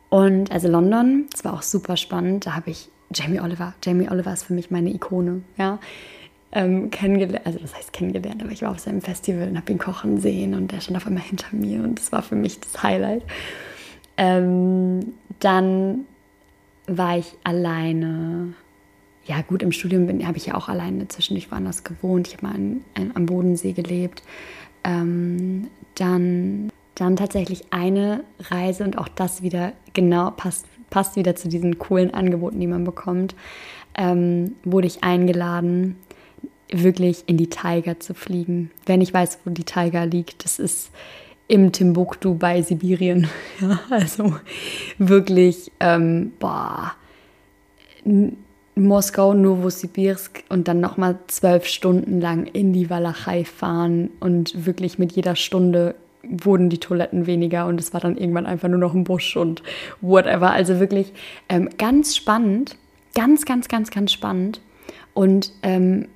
[0.08, 2.46] und also London, das war auch super spannend.
[2.46, 3.74] Da habe ich Jamie Oliver.
[3.84, 5.42] Jamie Oliver ist für mich meine Ikone.
[5.56, 5.78] Ja
[6.52, 9.78] ähm, kennengelernt, also das heißt kennengelernt, aber ich war auf seinem Festival und habe ihn
[9.78, 12.82] kochen sehen und der stand auf einmal hinter mir und das war für mich das
[12.82, 13.22] Highlight.
[14.16, 16.06] Ähm, dann
[16.86, 18.54] war ich alleine.
[19.26, 22.28] Ja, gut, im Studium habe ich ja auch alleine zwischendurch woanders gewohnt.
[22.28, 24.22] Ich habe mal an, an, am Bodensee gelebt.
[24.84, 31.48] Ähm, dann, dann tatsächlich eine Reise und auch das wieder genau passt, passt wieder zu
[31.48, 33.34] diesen coolen Angeboten, die man bekommt.
[33.94, 35.96] Ähm, wurde ich eingeladen
[36.70, 38.70] wirklich in die Taiga zu fliegen.
[38.86, 40.90] Wenn ich weiß, wo die Taiga liegt, das ist
[41.46, 43.28] im Timbuktu bei Sibirien.
[43.60, 44.34] Ja, also
[44.98, 46.92] wirklich, ähm, boah,
[48.76, 55.12] Moskau, Novosibirsk und dann nochmal zwölf Stunden lang in die Walachei fahren und wirklich mit
[55.12, 59.04] jeder Stunde wurden die Toiletten weniger und es war dann irgendwann einfach nur noch ein
[59.04, 59.62] Busch und
[60.00, 60.52] whatever.
[60.52, 61.12] Also wirklich
[61.48, 62.76] ähm, ganz spannend,
[63.14, 64.60] ganz, ganz, ganz, ganz spannend.
[65.14, 66.06] Und ähm,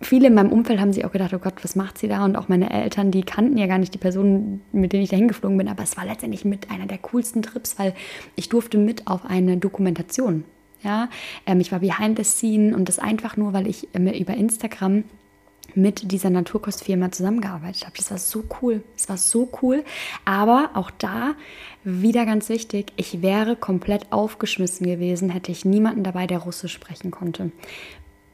[0.00, 2.24] viele in meinem Umfeld haben sich auch gedacht, oh Gott, was macht sie da?
[2.24, 5.16] Und auch meine Eltern, die kannten ja gar nicht die Personen, mit denen ich da
[5.16, 5.68] hingeflogen bin.
[5.68, 7.94] Aber es war letztendlich mit einer der coolsten Trips, weil
[8.36, 10.44] ich durfte mit auf eine Dokumentation.
[10.82, 11.10] Ja,
[11.44, 15.04] ähm, ich war behind the scene und das einfach nur, weil ich äh, über Instagram
[15.74, 17.96] mit dieser Naturkostfirma zusammengearbeitet habe.
[17.96, 18.82] Das war so cool.
[18.96, 19.84] Das war so cool.
[20.24, 21.34] Aber auch da
[21.84, 27.10] wieder ganz wichtig, ich wäre komplett aufgeschmissen gewesen, hätte ich niemanden dabei, der Russisch sprechen
[27.10, 27.52] konnte.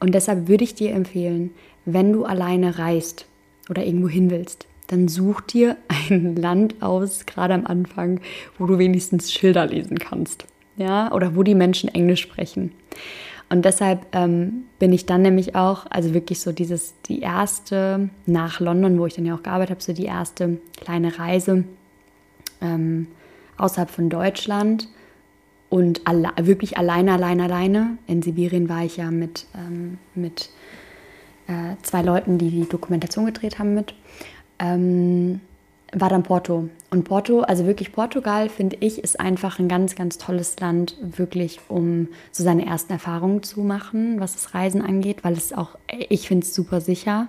[0.06, 1.50] Und deshalb würde ich dir empfehlen,
[1.84, 3.26] wenn du alleine reist
[3.68, 5.76] oder irgendwo hin willst, dann such dir
[6.08, 8.20] ein Land aus, gerade am Anfang,
[8.56, 10.46] wo du wenigstens Schilder lesen kannst.
[10.76, 12.70] ja, oder wo die Menschen Englisch sprechen.
[13.48, 18.60] Und deshalb ähm, bin ich dann nämlich auch, also wirklich so dieses, die erste nach
[18.60, 21.64] London, wo ich dann ja auch gearbeitet habe, so die erste kleine Reise
[22.60, 23.08] ähm,
[23.56, 24.86] außerhalb von Deutschland
[25.68, 27.98] und alle, wirklich alleine, alleine, alleine.
[28.06, 30.50] In Sibirien war ich ja mit, ähm, mit
[31.48, 33.94] äh, zwei Leuten, die die Dokumentation gedreht haben, mit.
[34.58, 35.40] Ähm,
[35.92, 36.68] war dann Porto.
[36.90, 41.60] Und Porto, also wirklich Portugal, finde ich, ist einfach ein ganz, ganz tolles Land, wirklich,
[41.68, 46.28] um so seine ersten Erfahrungen zu machen, was das Reisen angeht, weil es auch, ich
[46.28, 47.28] finde es super sicher.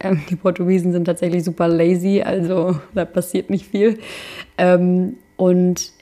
[0.00, 3.98] Ähm, die Portugiesen sind tatsächlich super lazy, also da passiert nicht viel.
[4.58, 5.92] Ähm, und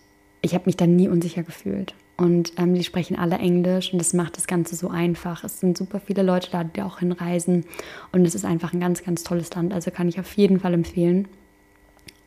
[0.43, 1.95] ich habe mich dann nie unsicher gefühlt.
[2.17, 5.43] Und ähm, die sprechen alle Englisch und das macht das Ganze so einfach.
[5.43, 7.65] Es sind super viele Leute da, die auch hinreisen.
[8.13, 9.73] Und es ist einfach ein ganz, ganz tolles Land.
[9.73, 11.29] Also kann ich auf jeden Fall empfehlen.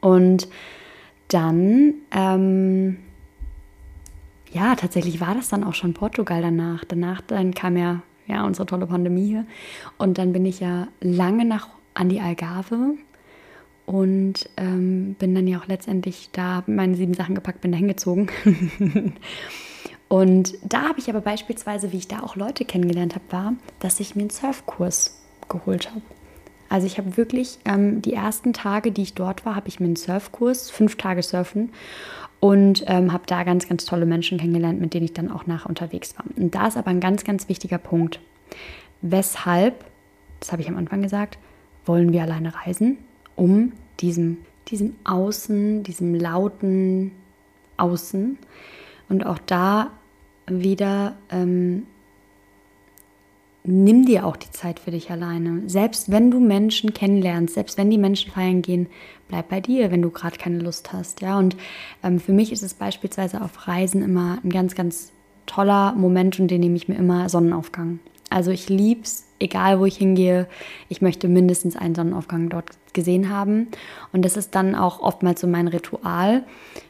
[0.02, 0.47] Und
[1.28, 2.97] dann, ähm,
[4.52, 6.84] ja, tatsächlich war das dann auch schon Portugal danach.
[6.86, 9.45] Danach dann kam ja, ja unsere tolle Pandemie hier.
[9.99, 12.95] Und dann bin ich ja lange nach an die Algarve
[13.86, 18.30] und ähm, bin dann ja auch letztendlich da, meine sieben Sachen gepackt, bin da hingezogen.
[20.08, 24.00] und da habe ich aber beispielsweise, wie ich da auch Leute kennengelernt habe, war, dass
[24.00, 26.02] ich mir einen Surfkurs geholt habe.
[26.69, 29.86] Also ich habe wirklich ähm, die ersten Tage, die ich dort war, habe ich mir
[29.86, 31.72] einen Surfkurs, fünf Tage Surfen
[32.39, 35.65] und ähm, habe da ganz, ganz tolle Menschen kennengelernt, mit denen ich dann auch nach
[35.65, 36.26] unterwegs war.
[36.36, 38.19] Und da ist aber ein ganz, ganz wichtiger Punkt.
[39.02, 39.86] Weshalb,
[40.39, 41.38] das habe ich am Anfang gesagt,
[41.86, 42.98] wollen wir alleine reisen?
[43.36, 47.12] Um diesem, diesem Außen, diesem lauten
[47.78, 48.38] Außen
[49.10, 49.91] und auch da
[50.48, 51.86] wieder ähm,
[53.63, 55.63] nimm dir auch die Zeit für dich alleine.
[55.67, 58.88] Selbst wenn du Menschen kennenlernst, selbst wenn die Menschen feiern gehen,
[59.30, 61.22] bleib bei dir, wenn du gerade keine Lust hast.
[61.22, 61.56] Ja, und
[62.04, 65.12] ähm, für mich ist es beispielsweise auf Reisen immer ein ganz, ganz
[65.46, 68.00] toller Moment und den nehme ich mir immer Sonnenaufgang.
[68.34, 70.48] Also ich liebe es, egal wo ich hingehe,
[70.89, 73.67] ich möchte mindestens einen Sonnenaufgang dort gesehen haben.
[74.12, 76.43] Und das ist dann auch oftmals so mein Ritual,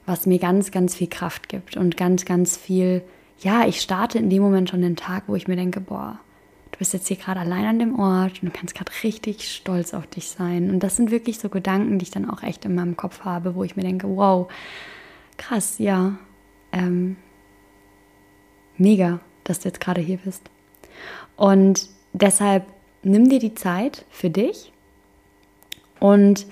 [0.06, 3.04] was mir ganz, ganz viel Kraft gibt und ganz, ganz viel,
[3.40, 6.18] ja, ich starte in dem Moment schon den Tag, wo ich mir denke, boah,
[6.72, 9.94] du bist jetzt hier gerade allein an dem Ort und du kannst gerade richtig stolz
[9.94, 10.70] auf dich sein.
[10.70, 13.56] Und das sind wirklich so Gedanken, die ich dann auch echt in meinem Kopf habe,
[13.56, 14.50] wo ich mir denke, wow,
[15.36, 16.18] krass, ja,
[16.72, 17.18] ähm,
[18.78, 20.50] mega, dass du jetzt gerade hier bist.
[21.36, 22.63] Und deshalb
[23.04, 24.72] nimm dir die Zeit für dich
[26.00, 26.46] und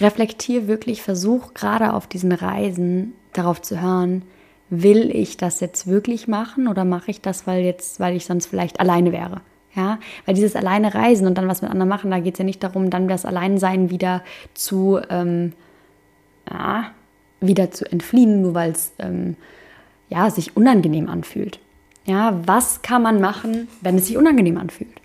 [0.00, 4.22] reflektier wirklich, versuch gerade auf diesen Reisen darauf zu hören,
[4.68, 8.46] will ich das jetzt wirklich machen oder mache ich das, weil jetzt, weil ich sonst
[8.46, 9.40] vielleicht alleine wäre?
[9.74, 12.46] Ja, weil dieses alleine reisen und dann was mit anderen machen, da geht es ja
[12.46, 14.22] nicht darum, dann das Alleinsein wieder
[14.54, 15.52] zu, ähm,
[16.50, 16.92] ja,
[17.40, 19.36] wieder zu entfliehen, nur weil es ähm,
[20.08, 21.60] ja, sich unangenehm anfühlt.
[22.06, 25.00] Ja, was kann man machen, wenn es sich unangenehm anfühlt?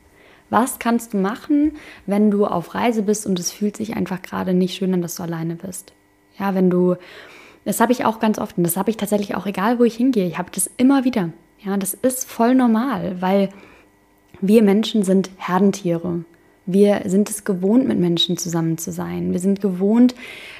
[0.51, 1.73] Was kannst du machen,
[2.05, 5.15] wenn du auf Reise bist und es fühlt sich einfach gerade nicht schön an, dass
[5.15, 5.93] du alleine bist?
[6.37, 6.95] Ja, wenn du,
[7.65, 9.95] das habe ich auch ganz oft und das habe ich tatsächlich auch, egal wo ich
[9.95, 11.29] hingehe, ich habe das immer wieder.
[11.63, 13.49] Ja, das ist voll normal, weil
[14.39, 16.23] wir Menschen sind Herdentiere.
[16.71, 19.31] Wir sind es gewohnt, mit Menschen zusammen zu sein.
[19.31, 20.15] Wir sind gewohnt,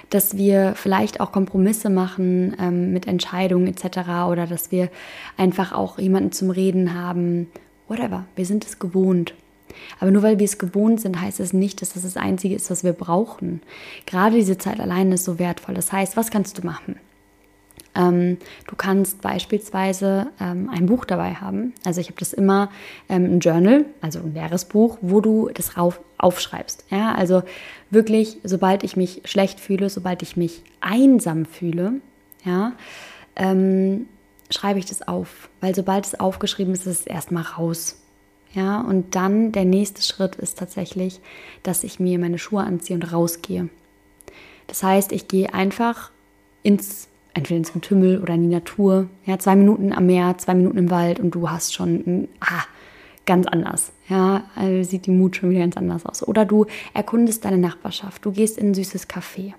[0.10, 4.28] dass wir vielleicht auch Kompromisse machen ähm, mit Entscheidungen etc.
[4.30, 4.90] oder dass wir
[5.38, 7.48] einfach auch jemanden zum Reden haben.
[7.88, 8.26] Whatever.
[8.36, 9.34] Wir sind es gewohnt.
[10.00, 12.70] Aber nur weil wir es gewohnt sind, heißt es nicht, dass das das Einzige ist,
[12.70, 13.62] was wir brauchen.
[14.06, 15.76] Gerade diese Zeit alleine ist so wertvoll.
[15.76, 16.98] Das heißt, was kannst du machen?
[17.94, 21.74] Ähm, du kannst beispielsweise ähm, ein Buch dabei haben.
[21.84, 22.70] Also ich habe das immer
[23.10, 26.86] ähm, ein Journal, also ein leeres Buch, wo du das rauf, aufschreibst.
[26.90, 27.44] Ja, also
[27.90, 31.96] wirklich, sobald ich mich schlecht fühle, sobald ich mich einsam fühle,
[32.46, 32.74] ja,
[33.36, 34.08] ähm,
[34.50, 35.50] schreibe ich das auf.
[35.60, 37.98] Weil sobald es aufgeschrieben ist, ist es erstmal raus.
[38.54, 41.22] Ja, und dann der nächste Schritt ist tatsächlich,
[41.64, 43.70] dass ich mir meine Schuhe anziehe und rausgehe.
[44.68, 46.12] Das heißt, ich gehe einfach
[46.64, 49.08] ins entweder ins Getümmel oder in die Natur.
[49.26, 52.64] Ja, zwei Minuten am Meer, zwei Minuten im Wald und du hast schon ah,
[53.26, 53.92] ganz anders.
[54.10, 56.28] Ja, also sieht die Mut schon wieder ganz anders aus.
[56.28, 59.54] Oder du erkundest deine Nachbarschaft, du gehst in ein süßes Café.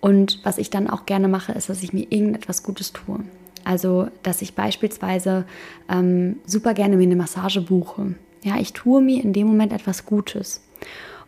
[0.00, 3.20] Und was ich dann auch gerne mache, ist, dass ich mir irgendetwas Gutes tue.
[3.64, 5.44] Also, dass ich beispielsweise
[5.88, 8.14] ähm, super gerne mir eine Massage buche.
[8.44, 10.62] Ja, ich tue mir in dem Moment etwas Gutes.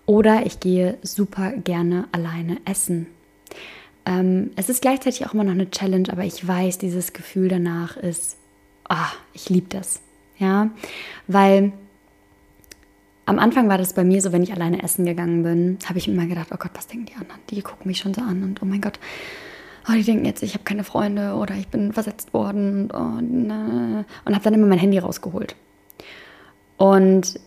[0.07, 3.09] Oder ich gehe super gerne alleine essen.
[4.09, 7.99] Ähm, es ist gleichzeitig auch immer noch eine Challenge, aber ich weiß, dieses Gefühl danach
[7.99, 8.38] ist,
[8.88, 10.01] ah, ich liebe das.
[10.38, 10.71] Ja,
[11.27, 11.73] weil
[13.27, 16.09] am Anfang war das bei mir so, wenn ich alleine essen gegangen bin, habe ich
[16.09, 17.40] immer gedacht, oh Gott, was denken die anderen?
[17.51, 18.99] Die gucken mich schon so an und oh mein Gott,
[19.87, 24.07] oh, die denken jetzt, ich habe keine Freunde oder ich bin versetzt worden und, und,
[24.25, 25.55] und habe dann immer mein Handy rausgeholt.
[26.79, 27.38] Und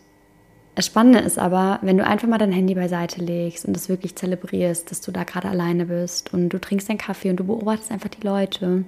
[0.75, 4.15] das Spannende ist aber, wenn du einfach mal dein Handy beiseite legst und das wirklich
[4.15, 7.91] zelebrierst, dass du da gerade alleine bist und du trinkst deinen Kaffee und du beobachtest
[7.91, 8.85] einfach die Leute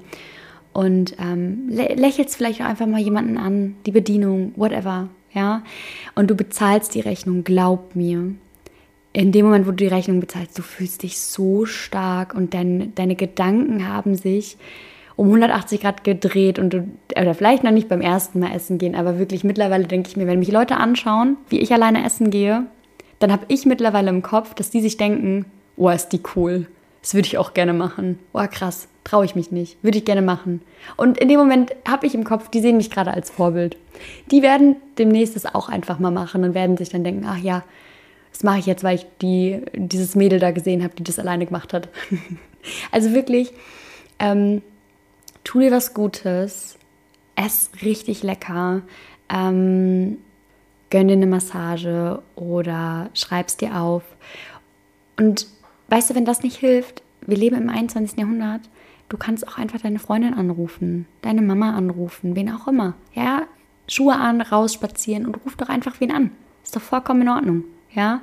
[0.71, 5.63] und ähm, lä lächelst vielleicht auch einfach mal jemanden an, die Bedienung, whatever, ja.
[6.15, 8.33] Und du bezahlst die Rechnung, glaub mir.
[9.11, 12.95] In dem Moment, wo du die Rechnung bezahlst, du fühlst dich so stark und dein,
[12.95, 14.57] deine Gedanken haben sich
[15.15, 16.87] um 180 Grad gedreht und du,
[17.19, 20.27] oder vielleicht noch nicht beim ersten Mal essen gehen, aber wirklich mittlerweile denke ich mir,
[20.27, 22.65] wenn mich Leute anschauen, wie ich alleine essen gehe,
[23.19, 25.45] dann habe ich mittlerweile im Kopf, dass die sich denken,
[25.77, 26.67] oh, ist die cool.
[27.01, 28.17] Das würde ich auch gerne machen.
[28.33, 29.77] Oh, krass, traue ich mich nicht.
[29.83, 30.61] Würde ich gerne machen.
[30.95, 33.77] Und in dem Moment habe ich im Kopf, die sehen mich gerade als Vorbild.
[34.31, 37.63] Die werden demnächst das auch einfach mal machen und werden sich dann denken, ach ja,
[38.31, 41.45] das mache ich jetzt, weil ich die, dieses Mädel da gesehen habe, die das alleine
[41.45, 41.89] gemacht hat.
[42.91, 43.51] also wirklich,
[44.19, 44.61] ähm,
[45.43, 46.77] tu dir was Gutes,
[47.35, 48.81] ess richtig lecker,
[49.29, 50.17] ähm,
[50.89, 54.03] gönn dir eine Massage oder schreib's dir auf.
[55.17, 55.47] Und
[55.89, 58.17] weißt du, wenn das nicht hilft, wir leben im 21.
[58.19, 58.61] Jahrhundert,
[59.09, 62.93] du kannst auch einfach deine Freundin anrufen, deine Mama anrufen, wen auch immer.
[63.13, 63.43] Ja,
[63.87, 66.31] Schuhe an, raus spazieren und ruf doch einfach wen an.
[66.63, 67.63] Ist doch vollkommen in Ordnung.
[67.93, 68.21] Ja,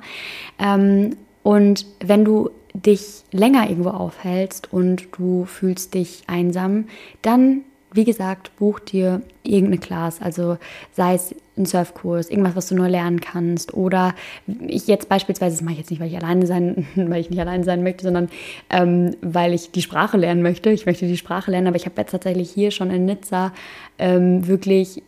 [0.59, 6.85] ähm, und wenn du dich länger irgendwo aufhältst und du fühlst dich einsam,
[7.21, 7.61] dann,
[7.93, 10.57] wie gesagt, buch dir irgendeine Class, also
[10.93, 14.15] sei es ein Surfkurs, irgendwas, was du neu lernen kannst oder
[14.67, 17.39] ich jetzt beispielsweise, das mache ich jetzt nicht, weil ich alleine sein, weil ich nicht
[17.39, 18.29] alleine sein möchte, sondern
[18.69, 20.69] ähm, weil ich die Sprache lernen möchte.
[20.71, 23.53] Ich möchte die Sprache lernen, aber ich habe jetzt tatsächlich hier schon in Nizza
[23.99, 25.03] ähm, wirklich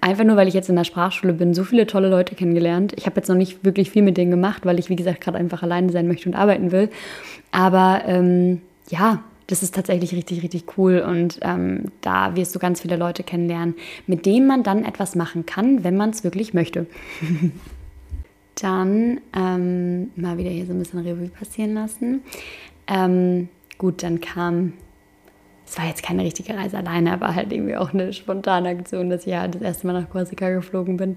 [0.00, 2.92] einfach nur, weil ich jetzt in der Sprachschule bin, so viele tolle Leute kennengelernt.
[2.96, 5.38] Ich habe jetzt noch nicht wirklich viel mit denen gemacht, weil ich, wie gesagt, gerade
[5.38, 6.90] einfach alleine sein möchte und arbeiten will.
[7.50, 12.82] Aber ähm, ja, das ist tatsächlich richtig, richtig cool und ähm, da wirst du ganz
[12.82, 13.74] viele Leute kennenlernen,
[14.06, 16.86] mit denen man dann etwas machen kann, wenn man es wirklich möchte.
[18.54, 22.22] dann ähm, mal wieder hier so ein bisschen Revue passieren lassen.
[22.86, 23.48] Ähm,
[23.78, 24.74] gut, dann kam
[25.68, 29.22] es war jetzt keine richtige Reise alleine, aber halt irgendwie auch eine spontane Aktion, dass
[29.22, 31.16] ich ja das erste Mal nach Korsika geflogen bin.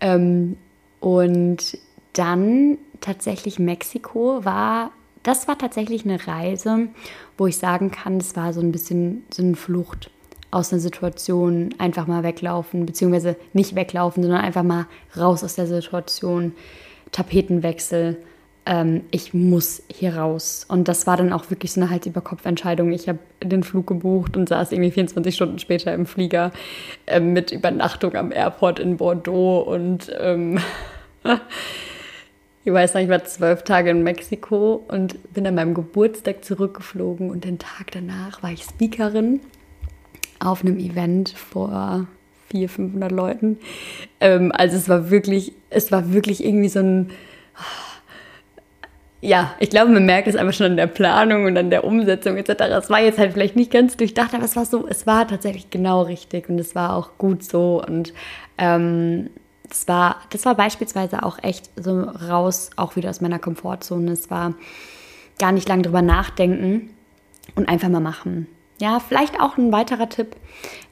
[0.00, 0.56] Ähm,
[1.00, 1.78] und
[2.14, 4.90] dann tatsächlich Mexiko war,
[5.22, 6.88] das war tatsächlich eine Reise,
[7.36, 10.10] wo ich sagen kann, es war so ein bisschen so eine Flucht
[10.50, 14.86] aus einer Situation, einfach mal weglaufen, beziehungsweise nicht weglaufen, sondern einfach mal
[15.16, 16.52] raus aus der Situation,
[17.12, 18.16] Tapetenwechsel
[18.70, 20.64] ähm, ich muss hier raus.
[20.68, 22.92] Und das war dann auch wirklich so eine Hals-über-Kopf-Entscheidung.
[22.92, 26.52] Ich habe den Flug gebucht und saß irgendwie 24 Stunden später im Flieger
[27.06, 30.60] äh, mit Übernachtung am Airport in Bordeaux und ähm,
[32.64, 37.28] ich weiß noch, ich war zwölf Tage in Mexiko und bin an meinem Geburtstag zurückgeflogen
[37.30, 39.40] und den Tag danach war ich Speakerin
[40.38, 42.06] auf einem Event vor
[42.50, 43.58] 400, 500 Leuten.
[44.20, 47.10] Ähm, also es war wirklich, es war wirklich irgendwie so ein
[49.20, 52.36] ja, ich glaube, man merkt es einfach schon an der Planung und an der Umsetzung
[52.36, 52.62] etc.
[52.78, 55.70] Es war jetzt halt vielleicht nicht ganz durchdacht, aber es war so, es war tatsächlich
[55.70, 58.14] genau richtig und es war auch gut so und
[58.56, 59.28] ähm,
[59.68, 64.10] das war, das war beispielsweise auch echt so raus, auch wieder aus meiner Komfortzone.
[64.10, 64.54] Es war
[65.38, 66.90] gar nicht lange drüber nachdenken
[67.54, 68.46] und einfach mal machen.
[68.80, 70.36] Ja, vielleicht auch ein weiterer Tipp,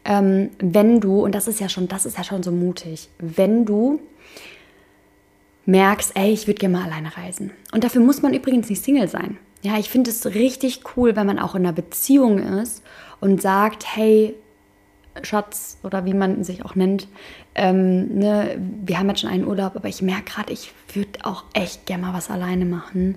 [0.05, 3.65] ähm, wenn du, und das ist ja schon, das ist ja schon so mutig, wenn
[3.65, 4.01] du
[5.69, 7.51] merkst, ey, ich würde gerne mal alleine reisen.
[7.73, 9.37] Und dafür muss man übrigens nicht Single sein.
[9.63, 12.83] Ja, ich finde es richtig cool, wenn man auch in einer Beziehung ist
[13.21, 14.35] und sagt, hey,
[15.23, 17.07] Schatz oder wie man sich auch nennt,
[17.55, 21.45] ähm, ne, wir haben jetzt schon einen Urlaub, aber ich merke gerade, ich würde auch
[21.53, 23.17] echt gerne mal was alleine machen.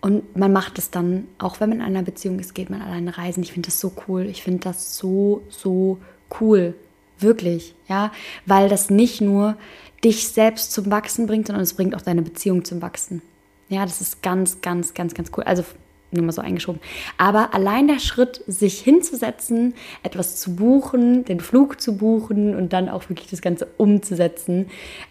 [0.00, 3.18] Und man macht es dann, auch wenn man in einer Beziehung ist, geht man alleine
[3.18, 3.42] reisen.
[3.42, 4.22] Ich finde das so cool.
[4.22, 5.98] Ich finde das so, so
[6.40, 6.74] cool.
[7.20, 8.12] Wirklich, ja,
[8.46, 9.56] weil das nicht nur
[10.04, 13.22] dich selbst zum Wachsen bringt, sondern es bringt auch deine Beziehung zum Wachsen.
[13.68, 15.44] Ja, das ist ganz, ganz, ganz, ganz cool.
[15.44, 15.64] Also
[16.12, 16.80] nur mal so eingeschoben.
[17.18, 22.88] Aber allein der Schritt, sich hinzusetzen, etwas zu buchen, den Flug zu buchen und dann
[22.88, 24.66] auch wirklich das Ganze umzusetzen,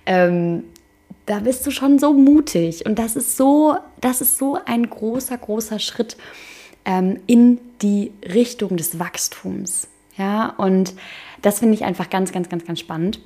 [0.06, 0.64] ähm,
[1.26, 2.86] da bist du schon so mutig.
[2.86, 6.18] Und das ist so, das ist so ein großer, großer Schritt
[6.86, 9.88] ähm, in die Richtung des Wachstums.
[10.18, 10.94] Ja, und
[11.42, 13.20] das finde ich einfach ganz, ganz, ganz, ganz spannend.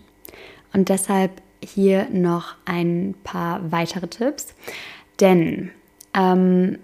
[0.73, 1.31] Und deshalb
[1.63, 4.55] hier noch ein paar weitere Tipps.
[5.19, 5.71] Denn
[6.13, 6.79] ähm,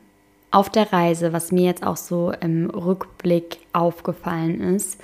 [0.51, 4.99] auf der Reise, was mir jetzt auch so im Rückblick aufgefallen ist,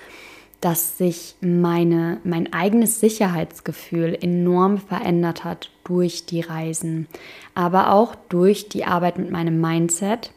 [0.62, 7.08] dass sich meine, mein eigenes Sicherheitsgefühl enorm verändert hat durch die Reisen,
[7.54, 10.32] aber auch durch die Arbeit mit meinem Mindset,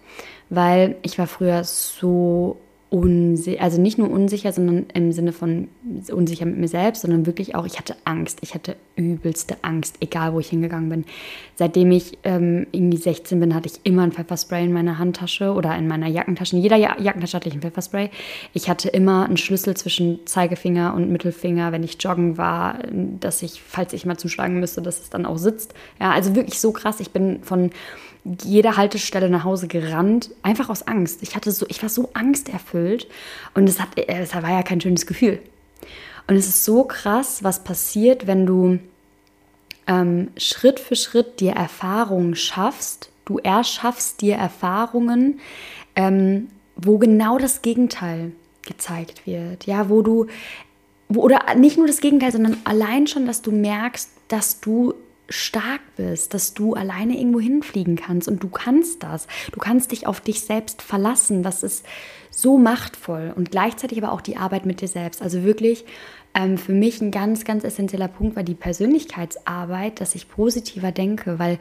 [0.50, 2.58] weil ich war früher so
[2.90, 5.68] unsicher, also nicht nur unsicher, sondern im Sinne von
[6.10, 8.38] unsicher mit mir selbst, sondern wirklich auch, ich hatte Angst.
[8.40, 11.04] Ich hatte übelste Angst, egal wo ich hingegangen bin.
[11.56, 15.76] Seitdem ich ähm, irgendwie 16 bin, hatte ich immer ein Pfefferspray in meiner Handtasche oder
[15.76, 16.56] in meiner Jackentasche.
[16.56, 18.10] In jeder ja Jackentasche hatte ich ein Pfefferspray.
[18.54, 22.78] Ich hatte immer einen Schlüssel zwischen Zeigefinger und Mittelfinger, wenn ich joggen war,
[23.20, 25.74] dass ich, falls ich mal zuschlagen müsste, dass es dann auch sitzt.
[26.00, 27.00] Ja, also wirklich so krass.
[27.00, 27.70] Ich bin von
[28.42, 31.22] jeder Haltestelle nach Hause gerannt, einfach aus Angst.
[31.22, 33.06] Ich hatte so, ich war so angsterfüllt
[33.54, 35.40] und es hat, es war ja kein schönes Gefühl.
[36.26, 38.78] Und es ist so krass, was passiert, wenn du
[39.86, 43.10] ähm, Schritt für Schritt dir Erfahrungen schaffst.
[43.24, 45.40] Du erschaffst dir Erfahrungen,
[45.96, 48.32] ähm, wo genau das Gegenteil
[48.66, 49.66] gezeigt wird.
[49.66, 50.26] Ja, wo du,
[51.08, 54.94] wo, oder nicht nur das Gegenteil, sondern allein schon, dass du merkst, dass du
[55.28, 59.26] stark bist, dass du alleine irgendwo hinfliegen kannst und du kannst das.
[59.52, 61.42] Du kannst dich auf dich selbst verlassen.
[61.42, 61.84] Das ist
[62.30, 65.20] so machtvoll und gleichzeitig aber auch die Arbeit mit dir selbst.
[65.20, 65.84] Also wirklich
[66.34, 71.38] ähm, für mich ein ganz, ganz essentieller Punkt war die Persönlichkeitsarbeit, dass ich positiver denke,
[71.38, 71.58] weil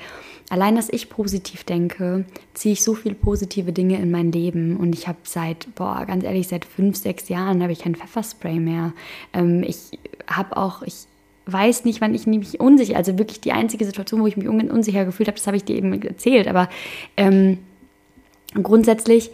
[0.49, 4.93] allein, dass ich positiv denke, ziehe ich so viele positive Dinge in mein Leben und
[4.93, 8.93] ich habe seit, boah, ganz ehrlich, seit fünf, sechs Jahren habe ich kein Pfefferspray mehr.
[9.33, 11.07] Ähm, ich habe auch, ich
[11.51, 15.05] weiß nicht, wann ich mich unsicher, also wirklich die einzige Situation, wo ich mich unsicher
[15.05, 16.69] gefühlt habe, das habe ich dir eben erzählt, aber
[17.15, 17.59] ähm,
[18.61, 19.31] grundsätzlich,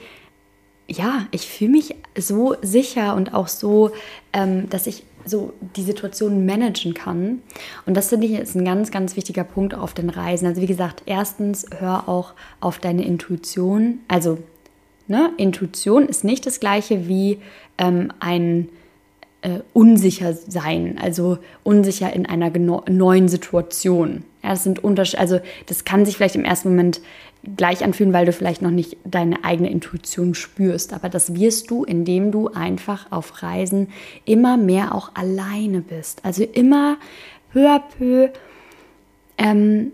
[0.88, 3.92] ja, ich fühle mich so sicher und auch so,
[4.34, 7.42] ähm, dass ich so die Situation managen kann.
[7.86, 10.48] Und das finde ich ist ein ganz, ganz wichtiger Punkt auf den Reisen.
[10.48, 14.00] Also wie gesagt, erstens hör auch auf deine Intuition.
[14.08, 14.38] Also
[15.08, 17.40] ne, Intuition ist nicht das gleiche wie
[17.78, 18.70] ähm, ein
[19.44, 24.24] äh, unsicher sein, also unsicher in einer neuen Situation.
[24.42, 27.02] Ja, das sind Unterschiede, also das kann sich vielleicht im ersten Moment
[27.58, 30.94] gleich anfühlen, weil du vielleicht noch nicht deine eigene Intuition spürst.
[30.94, 33.90] Aber das wirst du, indem du einfach auf Reisen
[34.24, 36.24] immer mehr auch alleine bist.
[36.24, 36.98] Also immer
[37.52, 38.30] peu à peu
[39.38, 39.92] ähm,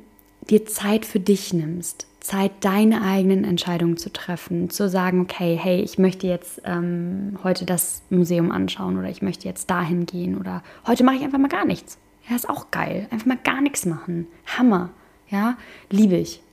[0.50, 2.06] dir Zeit für dich nimmst.
[2.30, 7.66] Zeit, deine eigenen Entscheidungen zu treffen, zu sagen, okay, hey, ich möchte jetzt ähm, heute
[7.66, 11.48] das Museum anschauen oder ich möchte jetzt dahin gehen oder heute mache ich einfach mal
[11.48, 11.98] gar nichts.
[12.30, 13.08] Ja, ist auch geil.
[13.10, 14.28] Einfach mal gar nichts machen.
[14.46, 14.92] Hammer.
[15.32, 15.58] Ja,
[15.90, 16.44] liebe ich.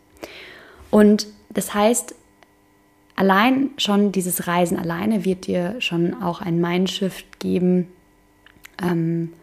[0.91, 2.14] Und das heißt,
[3.14, 7.89] allein schon dieses Reisen alleine wird dir schon auch ein Mindshift geben,
[8.83, 9.35] ähm,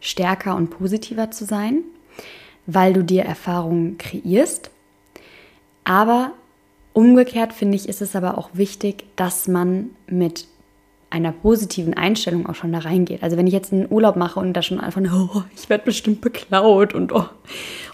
[0.00, 1.82] stärker und positiver zu sein,
[2.64, 4.71] weil du dir Erfahrungen kreierst
[5.84, 6.32] aber
[6.92, 10.46] umgekehrt finde ich, ist es aber auch wichtig, dass man mit
[11.10, 13.22] einer positiven Einstellung auch schon da reingeht.
[13.22, 16.22] Also wenn ich jetzt einen Urlaub mache und da schon einfach, oh, ich werde bestimmt
[16.22, 17.26] beklaut und oh,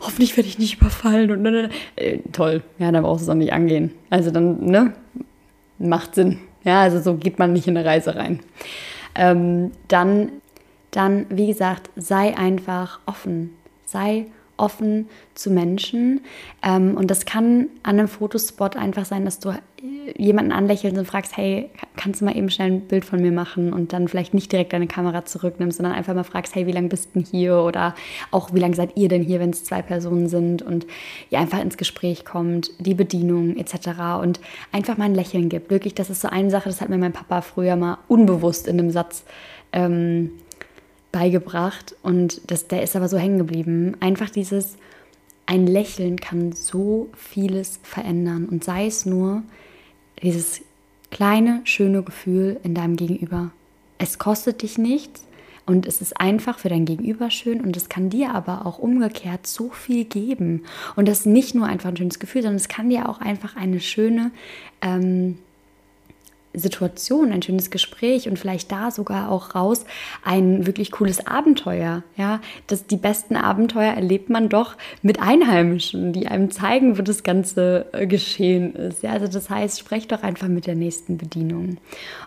[0.00, 3.24] hoffentlich werde ich nicht überfallen und ne, ne, ne, äh, toll, ja, dann brauchst du
[3.24, 3.92] es auch nicht angehen.
[4.08, 4.92] Also dann, ne,
[5.78, 6.38] macht Sinn.
[6.64, 8.40] Ja, also so geht man nicht in eine Reise rein.
[9.16, 10.30] Ähm, dann,
[10.92, 13.54] dann, wie gesagt, sei einfach offen.
[13.84, 16.20] Sei offen offen zu Menschen.
[16.62, 19.54] Ähm, und das kann an einem Fotospot einfach sein, dass du
[20.16, 23.72] jemanden anlächelst und fragst, hey, kannst du mal eben schnell ein Bild von mir machen
[23.72, 26.88] und dann vielleicht nicht direkt deine Kamera zurücknimmst, sondern einfach mal fragst, hey, wie lange
[26.88, 27.94] bist du denn hier oder
[28.30, 30.86] auch wie lange seid ihr denn hier, wenn es zwei Personen sind und
[31.30, 34.20] ihr einfach ins Gespräch kommt, die Bedienung etc.
[34.20, 34.40] und
[34.72, 35.70] einfach mal ein Lächeln gibt.
[35.70, 38.80] Wirklich, das ist so eine Sache, das hat mir mein Papa früher mal unbewusst in
[38.80, 39.24] einem Satz
[39.72, 40.32] ähm,
[41.12, 43.96] beigebracht und das, der ist aber so hängen geblieben.
[44.00, 44.76] Einfach dieses,
[45.46, 49.42] ein Lächeln kann so vieles verändern und sei es nur
[50.22, 50.60] dieses
[51.10, 53.50] kleine, schöne Gefühl in deinem Gegenüber.
[53.98, 55.24] Es kostet dich nichts
[55.64, 59.46] und es ist einfach für dein Gegenüber schön und es kann dir aber auch umgekehrt
[59.46, 60.64] so viel geben.
[60.96, 63.56] Und das ist nicht nur einfach ein schönes Gefühl, sondern es kann dir auch einfach
[63.56, 64.30] eine schöne
[64.82, 65.38] ähm,
[66.58, 69.84] Situation, ein schönes Gespräch und vielleicht da sogar auch raus
[70.24, 72.02] ein wirklich cooles Abenteuer.
[72.16, 77.22] Ja, das, die besten Abenteuer erlebt man doch mit Einheimischen, die einem zeigen, wo das
[77.22, 79.02] Ganze äh, geschehen ist.
[79.02, 81.78] Ja, also das heißt, sprech doch einfach mit der nächsten Bedienung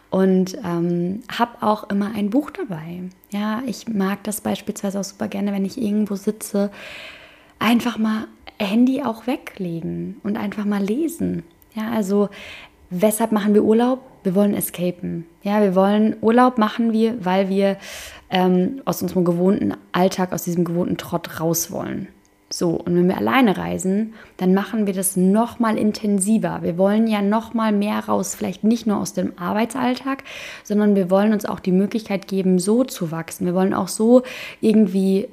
[0.09, 3.03] und ähm, hab auch immer ein Buch dabei.
[3.32, 6.71] Ja, ich mag das beispielsweise auch super gerne, wenn ich irgendwo sitze,
[7.59, 8.27] einfach mal
[8.59, 11.43] Handy auch weglegen und einfach mal lesen.
[11.73, 12.29] Ja, also
[12.92, 14.00] weshalb machen wir Urlaub?
[14.24, 15.26] wir wollen escapen.
[15.44, 17.78] Ja, wir wollen Urlaub machen wir, weil wir
[18.30, 22.08] ähm, aus unserem gewohnten Alltag, aus diesem gewohnten Trott raus wollen.
[22.50, 26.60] So, und wenn wir alleine reisen, dann machen wir das nochmal intensiver.
[26.62, 30.26] Wir wollen ja nochmal mehr raus, vielleicht nicht nur aus dem Arbeitsalltag,
[30.64, 33.46] sondern wir wollen uns auch die Möglichkeit geben, so zu wachsen.
[33.46, 34.24] Wir wollen auch so
[34.60, 35.30] irgendwie, äh,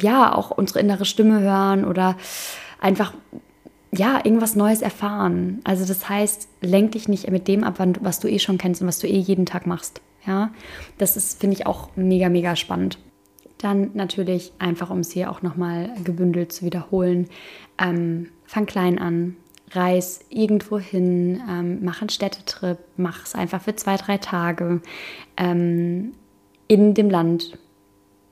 [0.00, 2.16] ja, auch unsere innere Stimme hören oder
[2.80, 3.12] einfach
[3.90, 5.60] ja, irgendwas Neues erfahren.
[5.64, 8.88] Also das heißt, lenk dich nicht mit dem ab, was du eh schon kennst und
[8.88, 10.00] was du eh jeden Tag machst.
[10.26, 10.50] Ja,
[10.98, 12.98] das ist, finde ich, auch mega, mega spannend.
[13.58, 17.28] Dann natürlich einfach, um es hier auch nochmal gebündelt zu wiederholen,
[17.78, 19.36] ähm, fang klein an,
[19.72, 24.80] reis irgendwo hin, ähm, mach einen Städtetrip, mach es einfach für zwei, drei Tage
[25.36, 26.12] ähm,
[26.68, 27.58] in dem Land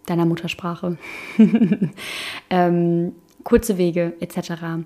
[0.07, 0.99] deiner Muttersprache.
[2.51, 4.85] ähm, kurze Wege etc.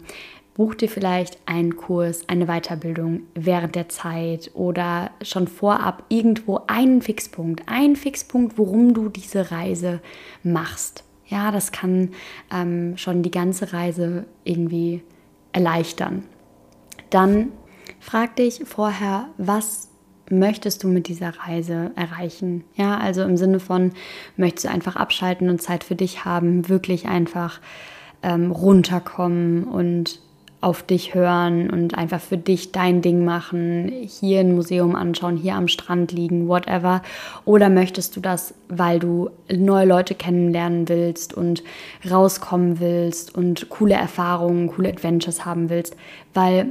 [0.61, 7.01] Buch dir vielleicht einen Kurs, eine Weiterbildung während der Zeit oder schon vorab irgendwo einen
[7.01, 10.01] Fixpunkt, einen Fixpunkt, worum du diese Reise
[10.43, 11.03] machst.
[11.25, 12.11] Ja, das kann
[12.53, 15.03] ähm, schon die ganze Reise irgendwie
[15.55, 16.25] erleichtern.
[17.09, 17.53] Dann
[17.99, 19.89] frag dich vorher, was
[20.29, 22.65] möchtest du mit dieser Reise erreichen?
[22.75, 23.93] Ja, also im Sinne von,
[24.37, 27.63] möchtest du einfach abschalten und Zeit für dich haben, wirklich einfach
[28.23, 30.21] ähm, runterkommen und
[30.61, 35.55] auf dich hören und einfach für dich dein Ding machen, hier ein Museum anschauen, hier
[35.55, 37.03] am Strand liegen, whatever.
[37.47, 41.63] Oder möchtest du das, weil du neue Leute kennenlernen willst und
[42.11, 45.97] rauskommen willst und coole Erfahrungen, coole Adventures haben willst?
[46.35, 46.67] Weil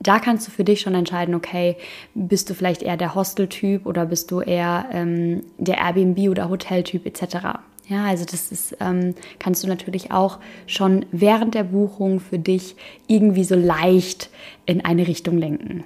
[0.00, 1.76] da kannst du für dich schon entscheiden, okay,
[2.14, 7.06] bist du vielleicht eher der Hostel-Typ oder bist du eher ähm, der Airbnb- oder Hotel-Typ
[7.06, 7.58] etc.
[7.86, 12.76] Ja, also das ist, ähm, kannst du natürlich auch schon während der Buchung für dich
[13.06, 14.30] irgendwie so leicht
[14.64, 15.84] in eine Richtung lenken.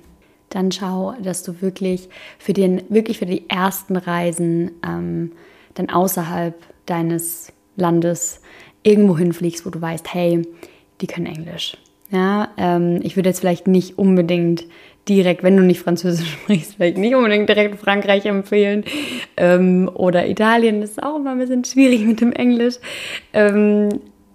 [0.51, 5.33] Dann schau, dass du wirklich für den, wirklich für die ersten Reisen ähm,
[5.75, 6.55] dann außerhalb
[6.87, 8.41] deines Landes
[8.83, 10.43] irgendwo hinfliegst, wo du weißt, hey,
[11.01, 11.77] die können Englisch.
[12.11, 14.65] Ja, ähm, ich würde jetzt vielleicht nicht unbedingt
[15.09, 18.85] direkt, wenn du nicht Französisch sprichst, vielleicht nicht unbedingt direkt Frankreich empfehlen.
[19.37, 22.77] Ähm, oder Italien ist auch immer ein bisschen schwierig mit dem Englisch.
[23.33, 23.89] Ähm,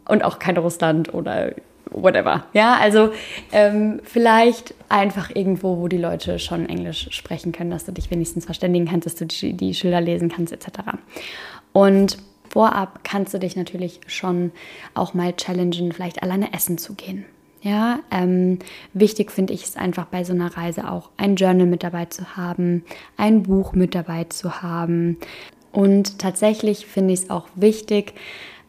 [0.08, 1.54] und auch kein Russland oder
[1.90, 2.46] whatever.
[2.54, 3.12] Ja, also
[3.52, 8.46] ähm, vielleicht einfach irgendwo, wo die Leute schon Englisch sprechen können, dass du dich wenigstens
[8.46, 10.68] verständigen kannst, dass du die, die Schilder lesen kannst, etc.
[11.72, 12.18] Und
[12.50, 14.52] vorab kannst du dich natürlich schon
[14.94, 17.26] auch mal challengen, vielleicht alleine essen zu gehen.
[17.64, 18.60] Ja, ähm,
[18.94, 22.36] wichtig finde ich es einfach bei so einer Reise auch, ein Journal mit dabei zu
[22.36, 22.84] haben,
[23.16, 25.18] ein Buch mit dabei zu haben.
[25.72, 28.16] Und tatsächlich finde ich es auch wichtig,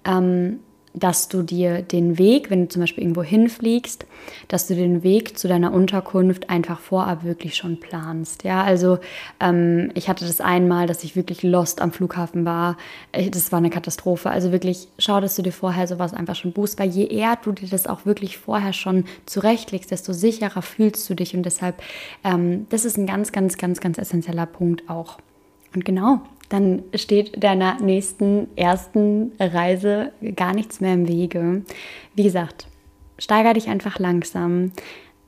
[0.04, 0.60] ähm,
[0.94, 4.06] dass du dir den Weg, wenn du zum Beispiel irgendwo hinfliegst,
[4.46, 8.44] dass du den Weg zu deiner Unterkunft einfach vorab wirklich schon planst.
[8.44, 8.98] Ja, also
[9.40, 12.76] ähm, ich hatte das einmal, dass ich wirklich lost am Flughafen war.
[13.32, 14.30] Das war eine Katastrophe.
[14.30, 17.50] Also wirklich schau, dass du dir vorher sowas einfach schon buchst, weil je eher du
[17.50, 21.82] dir das auch wirklich vorher schon zurechtlegst, desto sicherer fühlst du dich und deshalb,
[22.22, 25.18] ähm, das ist ein ganz, ganz, ganz, ganz essentieller Punkt auch.
[25.74, 31.62] Und genau, dann steht deiner nächsten ersten Reise gar nichts mehr im Wege.
[32.14, 32.66] Wie gesagt,
[33.18, 34.72] steiger dich einfach langsam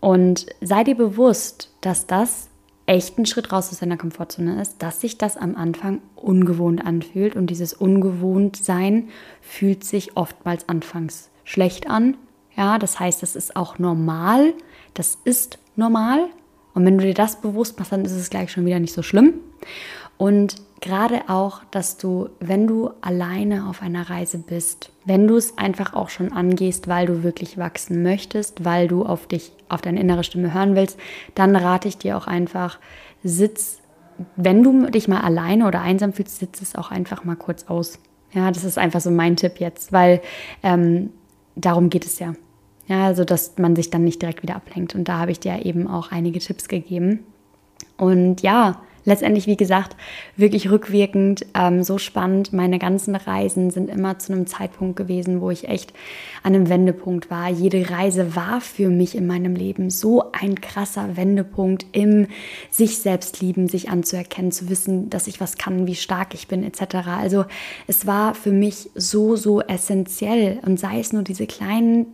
[0.00, 2.48] und sei dir bewusst, dass das
[2.86, 7.34] echt ein Schritt raus aus deiner Komfortzone ist, dass sich das am Anfang ungewohnt anfühlt
[7.34, 9.08] und dieses Ungewohntsein
[9.40, 12.16] fühlt sich oftmals anfangs schlecht an.
[12.56, 14.54] Ja, das heißt, das ist auch normal.
[14.94, 16.28] Das ist normal.
[16.74, 19.02] Und wenn du dir das bewusst machst, dann ist es gleich schon wieder nicht so
[19.02, 19.34] schlimm.
[20.18, 25.58] Und gerade auch, dass du, wenn du alleine auf einer Reise bist, wenn du es
[25.58, 30.00] einfach auch schon angehst, weil du wirklich wachsen möchtest, weil du auf dich, auf deine
[30.00, 30.98] innere Stimme hören willst,
[31.34, 32.78] dann rate ich dir auch einfach,
[33.22, 33.80] sitz,
[34.36, 37.98] wenn du dich mal alleine oder einsam fühlst, sitz es auch einfach mal kurz aus.
[38.32, 40.20] Ja, das ist einfach so mein Tipp jetzt, weil
[40.62, 41.10] ähm,
[41.54, 42.34] darum geht es ja.
[42.86, 44.94] Ja, also dass man sich dann nicht direkt wieder ablenkt.
[44.94, 47.20] Und da habe ich dir eben auch einige Tipps gegeben.
[47.96, 49.96] Und ja, letztendlich, wie gesagt,
[50.36, 52.52] wirklich rückwirkend ähm, so spannend.
[52.52, 55.94] Meine ganzen Reisen sind immer zu einem Zeitpunkt gewesen, wo ich echt
[56.42, 57.48] an einem Wendepunkt war.
[57.48, 62.26] Jede Reise war für mich in meinem Leben so ein krasser Wendepunkt im
[62.70, 66.64] sich selbst lieben, sich anzuerkennen, zu wissen, dass ich was kann, wie stark ich bin,
[66.64, 66.96] etc.
[67.06, 67.46] Also
[67.86, 72.06] es war für mich so, so essentiell und sei es nur diese kleinen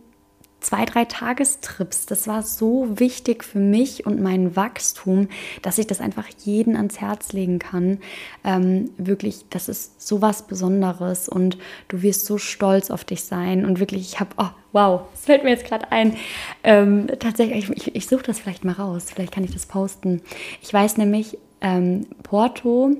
[0.63, 2.05] zwei, drei Tagestrips.
[2.05, 5.27] Das war so wichtig für mich und mein Wachstum,
[5.61, 7.99] dass ich das einfach jeden ans Herz legen kann.
[8.43, 11.57] Ähm, wirklich, das ist so was Besonderes und
[11.87, 13.65] du wirst so stolz auf dich sein.
[13.65, 16.15] Und wirklich, ich habe, oh, wow, das fällt mir jetzt gerade ein.
[16.63, 19.07] Ähm, tatsächlich, ich, ich suche das vielleicht mal raus.
[19.13, 20.21] Vielleicht kann ich das posten.
[20.61, 22.91] Ich weiß nämlich, ähm, Porto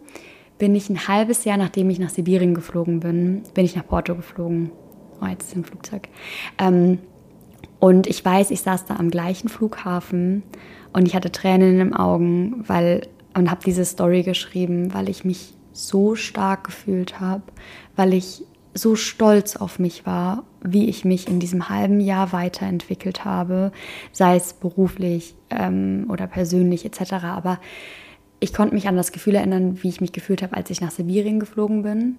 [0.57, 4.15] bin ich ein halbes Jahr, nachdem ich nach Sibirien geflogen bin, bin ich nach Porto
[4.15, 4.71] geflogen.
[5.21, 6.09] Oh, jetzt ist ein Flugzeug.
[6.57, 6.99] Ähm,
[7.83, 10.43] und ich weiß, ich saß da am gleichen Flughafen
[10.93, 15.25] und ich hatte Tränen in den Augen, weil und habe diese Story geschrieben, weil ich
[15.25, 17.43] mich so stark gefühlt habe,
[17.97, 23.25] weil ich so stolz auf mich war, wie ich mich in diesem halben Jahr weiterentwickelt
[23.25, 23.73] habe,
[24.13, 27.15] sei es beruflich ähm, oder persönlich etc.
[27.25, 27.59] Aber
[28.39, 30.91] ich konnte mich an das Gefühl erinnern, wie ich mich gefühlt habe, als ich nach
[30.91, 32.15] Sibirien geflogen bin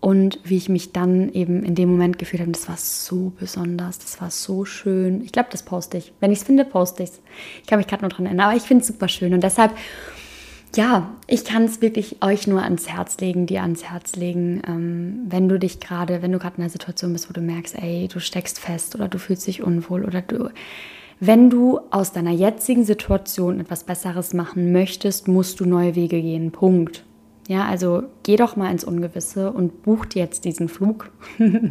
[0.00, 2.52] und wie ich mich dann eben in dem Moment gefühlt habe.
[2.52, 5.22] Das war so besonders, das war so schön.
[5.22, 6.12] Ich glaube, das poste ich.
[6.20, 7.20] Wenn ich es finde, poste ich es.
[7.62, 9.72] Ich kann mich gerade nur dran erinnern, aber ich finde es super schön und deshalb
[10.76, 15.26] ja, ich kann es wirklich euch nur ans Herz legen, dir ans Herz legen, ähm,
[15.28, 18.06] wenn du dich gerade, wenn du gerade in einer Situation bist, wo du merkst, ey,
[18.06, 20.48] du steckst fest oder du fühlst dich unwohl oder du,
[21.18, 26.50] wenn du aus deiner jetzigen Situation etwas Besseres machen möchtest, musst du neue Wege gehen.
[26.52, 27.04] Punkt.
[27.50, 31.10] Ja, also geh doch mal ins Ungewisse und buch dir jetzt diesen Flug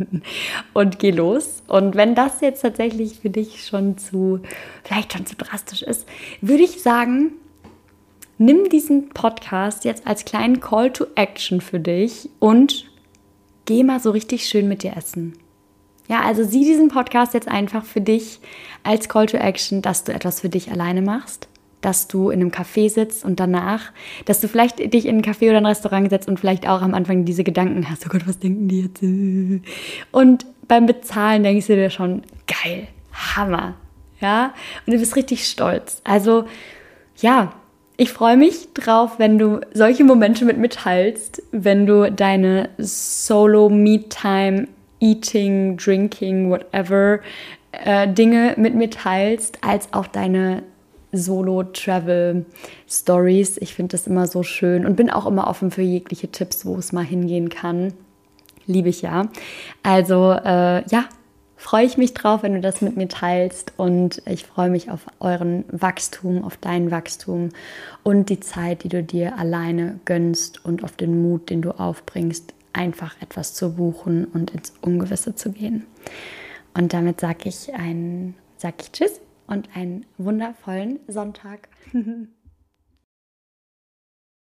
[0.73, 1.63] und geh los.
[1.67, 4.41] Und wenn das jetzt tatsächlich für dich schon zu,
[4.84, 6.05] vielleicht schon zu drastisch ist,
[6.41, 7.32] würde ich sagen,
[8.38, 12.91] nimm diesen Podcast jetzt als kleinen Call to Action für dich und
[13.63, 15.38] geh mal so richtig schön mit dir essen.
[16.09, 18.41] Ja, also sieh diesen Podcast jetzt einfach für dich
[18.84, 21.47] als Call to Action, dass du etwas für dich alleine machst,
[21.82, 23.91] dass du in einem Café sitzt und danach,
[24.25, 26.93] dass du vielleicht dich in ein Café oder ein Restaurant setzt und vielleicht auch am
[26.93, 29.01] Anfang diese Gedanken hast, oh Gott, was denken die jetzt?
[30.11, 33.75] Und beim Bezahlen denkst du dir schon, geil, Hammer,
[34.19, 34.53] ja,
[34.86, 36.01] und du bist richtig stolz.
[36.03, 36.45] Also,
[37.17, 37.53] ja,
[37.97, 40.69] ich freue mich drauf, wenn du solche Momente mit mir
[41.51, 44.67] wenn du deine Solo-Me-Time,
[45.01, 47.19] Eating, Drinking, whatever
[47.71, 48.89] äh, Dinge mit mir
[49.61, 50.63] als auch deine
[51.12, 53.57] Solo-Travel-Stories.
[53.57, 56.78] Ich finde das immer so schön und bin auch immer offen für jegliche Tipps, wo
[56.78, 57.93] es mal hingehen kann.
[58.66, 59.30] Liebe ich ja.
[59.82, 61.05] Also äh, ja,
[61.55, 65.07] freue ich mich drauf, wenn du das mit mir teilst und ich freue mich auf
[65.20, 67.49] euren Wachstum, auf dein Wachstum
[68.03, 72.53] und die Zeit, die du dir alleine gönnst und auf den Mut, den du aufbringst,
[72.74, 75.88] einfach etwas zu buchen und ins Ungewisse zu gehen.
[76.76, 79.20] Und damit sage ich ein, sag ich Tschüss
[79.50, 81.70] und einen wundervollen Sonntag.